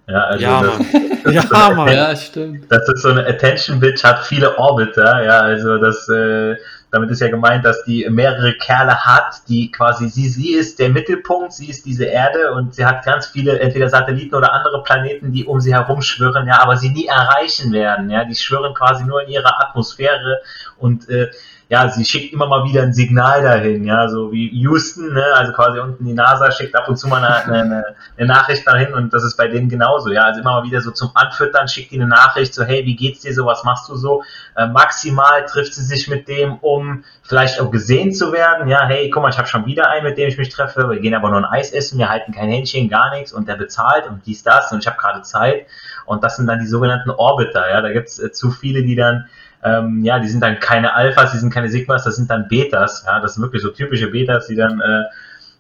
Ja, 0.08 0.24
also 0.24 0.44
ja, 0.44 0.64
das, 0.64 0.94
Mann. 0.94 1.34
ja, 1.34 1.76
Mann. 1.76 1.94
ja, 1.94 2.16
stimmt. 2.16 2.72
Das 2.72 2.88
ist 2.88 3.02
so 3.02 3.10
eine 3.10 3.28
Attention 3.28 3.82
Bitch, 3.82 4.02
hat 4.04 4.26
viele 4.26 4.58
Orbiter, 4.58 5.24
ja, 5.26 5.40
also 5.42 5.78
das, 5.78 6.08
äh, 6.08 6.56
damit 6.94 7.10
ist 7.10 7.22
ja 7.22 7.28
gemeint, 7.28 7.66
dass 7.66 7.84
die 7.86 8.08
mehrere 8.08 8.54
Kerle 8.54 9.04
hat, 9.04 9.42
die 9.50 9.72
quasi, 9.72 10.10
sie, 10.10 10.30
sie 10.30 10.54
ist 10.54 10.78
der 10.78 10.90
Mittelpunkt, 10.90 11.52
sie 11.52 11.68
ist 11.68 11.88
diese 11.88 12.06
Erde 12.06 12.54
und 12.54 12.76
sie 12.76 12.86
hat 12.86 13.04
ganz 13.04 13.26
viele, 13.26 13.60
entweder 13.60 13.90
Satelliten 13.90 14.36
oder 14.36 14.54
andere 14.54 14.84
Planeten, 14.84 15.32
die 15.32 15.44
um 15.44 15.60
sie 15.60 15.74
herum 15.74 16.04
schwirren, 16.04 16.46
ja, 16.46 16.62
aber 16.62 16.78
sie 16.78 16.90
nie 16.90 17.08
erreichen 17.08 17.72
werden, 17.72 18.12
ja, 18.12 18.26
die 18.26 18.36
schwirren 18.36 18.76
quasi 18.76 19.06
nur 19.06 19.24
in 19.24 19.30
ihrer 19.30 19.60
Atmosphäre 19.60 20.42
und 20.78 21.10
äh, 21.10 21.32
ja, 21.74 21.90
sie 21.90 22.06
schickt 22.06 22.34
immer 22.34 22.46
mal 22.46 22.66
wieder 22.66 22.84
ein 22.84 22.94
Signal 22.94 23.42
dahin, 23.42 23.84
ja, 23.84 24.08
so 24.08 24.32
wie 24.32 24.48
Houston, 24.50 25.12
ne, 25.12 25.26
also 25.34 25.54
quasi 25.54 25.80
unten 25.80 26.06
die 26.06 26.14
NASA 26.14 26.52
schickt 26.52 26.76
ab 26.76 26.88
und 26.88 26.98
zu 26.98 27.08
mal 27.08 27.24
eine, 27.24 27.52
eine, 27.52 27.86
eine 28.16 28.28
Nachricht 28.28 28.68
dahin 28.68 28.94
und 28.94 29.12
das 29.12 29.24
ist 29.24 29.38
bei 29.38 29.48
denen 29.48 29.70
genauso, 29.70 30.12
ja, 30.12 30.22
also 30.22 30.42
immer 30.42 30.60
mal 30.60 30.64
wieder 30.66 30.82
so 30.82 30.92
zum 30.92 31.10
Anfüttern 31.16 31.68
schickt 31.68 31.90
die 31.90 31.96
eine 31.96 32.08
Nachricht, 32.08 32.54
so, 32.54 32.64
hey, 32.64 32.86
wie 32.86 32.96
geht's 32.96 33.22
dir 33.22 33.34
so, 33.34 33.48
was 33.48 33.64
machst 33.64 33.90
du 33.90 33.96
so? 33.96 34.22
Äh, 34.56 34.68
maximal 34.68 35.48
trifft 35.48 35.74
sie 35.74 35.84
sich 35.84 36.08
mit 36.08 36.28
dem, 36.28 36.58
um 36.58 37.04
vielleicht 37.24 37.60
auch 37.60 37.72
gesehen 37.72 38.14
zu 38.14 38.32
werden, 38.32 38.68
ja, 38.68 38.86
hey, 38.86 39.10
guck 39.10 39.24
mal, 39.24 39.30
ich 39.30 39.40
habe 39.40 39.48
schon 39.48 39.66
wieder 39.66 39.90
einen, 39.90 40.04
mit 40.06 40.20
dem 40.20 40.28
ich 40.28 40.38
mich 40.38 40.50
treffe, 40.50 40.88
wir 40.88 41.00
gehen 41.00 41.16
aber 41.16 41.32
nur 41.32 41.40
ein 41.40 41.46
Eis 41.46 41.72
essen, 41.72 41.98
wir 41.98 42.08
halten 42.08 42.34
kein 42.34 42.50
Händchen, 42.50 42.88
gar 42.88 43.10
nichts 43.16 43.34
und 43.34 43.48
der 43.48 43.56
bezahlt 43.56 44.06
und 44.06 44.28
dies, 44.28 44.44
das 44.44 44.72
und 44.72 44.78
ich 44.82 44.86
habe 44.86 44.98
gerade 44.98 45.24
Zeit 45.24 45.66
und 46.06 46.24
das 46.24 46.36
sind 46.36 46.46
dann 46.46 46.60
die 46.60 46.68
sogenannten 46.68 47.10
Orbiter, 47.10 47.68
ja, 47.68 47.82
da 47.82 47.92
gibt's 47.92 48.20
äh, 48.20 48.32
zu 48.32 48.52
viele, 48.52 48.84
die 48.84 48.96
dann 48.96 49.26
ähm, 49.64 50.04
ja, 50.04 50.20
die 50.20 50.28
sind 50.28 50.42
dann 50.42 50.60
keine 50.60 50.94
Alphas, 50.94 51.32
die 51.32 51.38
sind 51.38 51.54
keine 51.54 51.70
Sigmas, 51.70 52.04
das 52.04 52.16
sind 52.16 52.30
dann 52.30 52.48
Betas. 52.48 53.04
Ja, 53.06 53.20
das 53.20 53.36
sind 53.36 53.44
wirklich 53.44 53.62
so 53.62 53.70
typische 53.70 54.08
Betas, 54.08 54.48
die 54.48 54.56
dann 54.56 54.82
äh, 54.82 55.04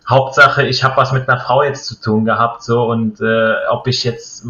Hauptsache, 0.07 0.65
ich 0.65 0.83
habe 0.83 0.97
was 0.97 1.13
mit 1.13 1.29
einer 1.29 1.39
Frau 1.39 1.63
jetzt 1.63 1.85
zu 1.85 1.95
tun 1.95 2.25
gehabt, 2.25 2.61
so 2.63 2.83
und 2.83 3.21
äh, 3.21 3.53
ob 3.69 3.87
ich 3.87 4.03
jetzt, 4.03 4.45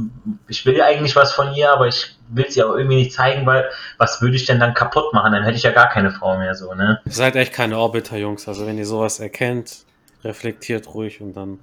ich 0.48 0.66
will 0.66 0.76
ja 0.76 0.86
eigentlich 0.86 1.16
was 1.16 1.32
von 1.32 1.54
ihr, 1.54 1.72
aber 1.72 1.88
ich 1.88 2.18
will 2.30 2.50
sie 2.50 2.64
auch 2.64 2.76
irgendwie 2.76 2.96
nicht 2.96 3.14
zeigen, 3.14 3.46
weil 3.46 3.70
was 4.00 4.22
würde 4.22 4.36
ich 4.36 4.46
denn 4.46 4.60
dann 4.60 4.74
kaputt 4.74 5.14
machen? 5.14 5.32
Dann 5.32 5.44
hätte 5.44 5.56
ich 5.56 5.64
ja 5.64 5.72
gar 5.72 5.90
keine 5.90 6.10
Frau 6.10 6.38
mehr, 6.40 6.56
so 6.56 6.74
ne? 6.74 7.00
Ihr 7.06 7.12
seid 7.12 7.36
echt 7.36 7.54
keine 7.54 7.78
Orbiter, 7.78 8.18
Jungs. 8.18 8.48
Also 8.48 8.66
wenn 8.66 8.80
ihr 8.80 8.86
sowas 8.88 9.20
erkennt, 9.20 9.86
reflektiert 10.24 10.92
ruhig 10.94 11.22
und 11.22 11.34
dann, 11.38 11.60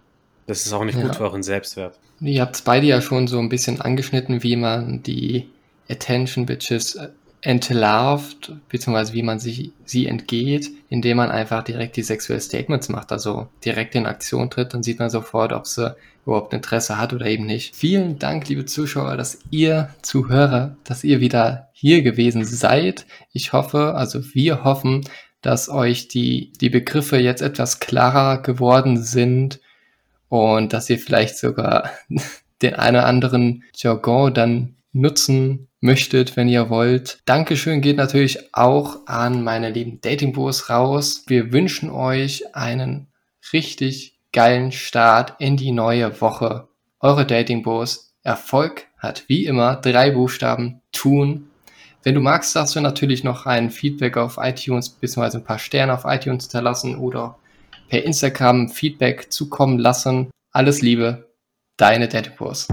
das 0.47 0.67
ist 0.67 0.73
auch 0.73 0.85
nicht 0.85 0.97
ja. 0.97 1.03
gut 1.03 1.17
für 1.17 1.25
euren 1.25 1.43
Selbstwert. 1.43 1.99
Ihr 2.21 2.43
habt 2.43 2.55
es 2.55 2.63
beide 2.63 2.87
ja 2.87 3.01
schon 3.01 3.27
so 3.27 3.41
ein 3.41 3.49
bisschen 3.49 3.81
angeschnitten, 3.81 4.45
wie 4.45 4.55
man 4.55 5.03
die 5.03 5.51
Attention 5.89 6.47
Bitches 6.47 6.95
äh, 6.95 7.09
entlarvt, 7.43 8.53
beziehungsweise 8.69 9.15
wie 9.15 9.23
man 9.23 9.39
sich, 9.39 9.73
sie 9.85 10.07
entgeht, 10.07 10.71
indem 10.89 11.17
man 11.17 11.31
einfach 11.31 11.65
direkt 11.65 11.97
die 11.97 12.03
sexuellen 12.03 12.43
Statements 12.43 12.89
macht, 12.89 13.13
also 13.13 13.49
direkt 13.65 13.95
in 13.95 14.07
Aktion 14.07 14.51
tritt, 14.51 14.75
dann 14.75 14.83
sieht 14.83 14.99
man 14.99 15.11
sofort, 15.11 15.53
ob 15.53 15.67
sie 15.67 15.97
überhaupt 16.27 16.53
Interesse 16.53 16.99
hat 16.99 17.13
oder 17.13 17.27
eben 17.27 17.47
nicht. 17.47 17.75
Vielen 17.75 18.19
Dank, 18.19 18.49
liebe 18.49 18.67
Zuschauer, 18.67 19.17
dass 19.17 19.39
ihr 19.51 19.89
Zuhörer, 20.03 20.77
dass 20.85 21.03
ihr 21.03 21.21
wieder 21.21 21.71
hier 21.73 22.03
gewesen 22.03 22.45
seid. 22.45 23.07
Ich 23.33 23.53
hoffe, 23.53 23.95
also 23.95 24.23
wir 24.35 24.65
hoffen, 24.65 25.05
dass 25.41 25.71
euch 25.71 26.09
die, 26.09 26.53
die 26.61 26.69
Begriffe 26.69 27.17
jetzt 27.17 27.41
etwas 27.41 27.81
klarer 27.81 28.43
geworden 28.43 29.03
sind 29.03 29.61
und 30.29 30.75
dass 30.75 30.91
ihr 30.91 30.99
vielleicht 30.99 31.39
sogar 31.39 31.91
den 32.63 32.75
einen 32.75 32.97
oder 32.97 33.07
anderen 33.07 33.65
Jargon 33.75 34.35
dann 34.35 34.77
nutzen 34.93 35.70
möchtet, 35.81 36.37
wenn 36.37 36.49
ihr 36.49 36.71
wollt. 36.71 37.19
Dankeschön 37.25 37.81
geht 37.81 37.97
natürlich 37.97 38.55
auch 38.55 39.07
an 39.07 39.43
meine 39.43 39.71
lieben 39.71 40.01
Dating-Bros 40.01 40.71
raus. 40.71 41.25
Wir 41.27 41.53
wünschen 41.53 41.91
euch 41.91 42.55
einen 42.55 43.09
richtig 43.53 44.19
geilen 44.33 44.73
Start 44.73 45.35
in 45.41 45.57
die 45.57 45.73
neue 45.73 46.21
Woche. 46.21 46.69
Eure 47.01 47.27
Dating-Bros. 47.27 48.15
Erfolg 48.23 48.87
hat 48.99 49.25
wie 49.29 49.47
immer 49.47 49.77
drei 49.77 50.11
Buchstaben 50.11 50.83
tun. 50.93 51.49
Wenn 52.03 52.15
du 52.15 52.21
magst, 52.21 52.55
darfst 52.55 52.77
du 52.77 52.81
natürlich 52.81 53.25
noch 53.25 53.47
ein 53.47 53.71
Feedback 53.71 54.17
auf 54.17 54.39
iTunes 54.39 54.91
bzw. 54.91 55.39
ein 55.39 55.45
paar 55.45 55.59
Sterne 55.59 55.95
auf 55.95 56.05
iTunes 56.05 56.45
hinterlassen 56.45 56.97
oder 56.97 57.39
per 57.89 58.05
Instagram 58.05 58.69
Feedback 58.69 59.33
zukommen 59.33 59.79
lassen. 59.79 60.31
Alles 60.53 60.83
Liebe, 60.83 61.31
deine 61.77 62.09
Dating 62.09 62.37
Bros. 62.37 62.69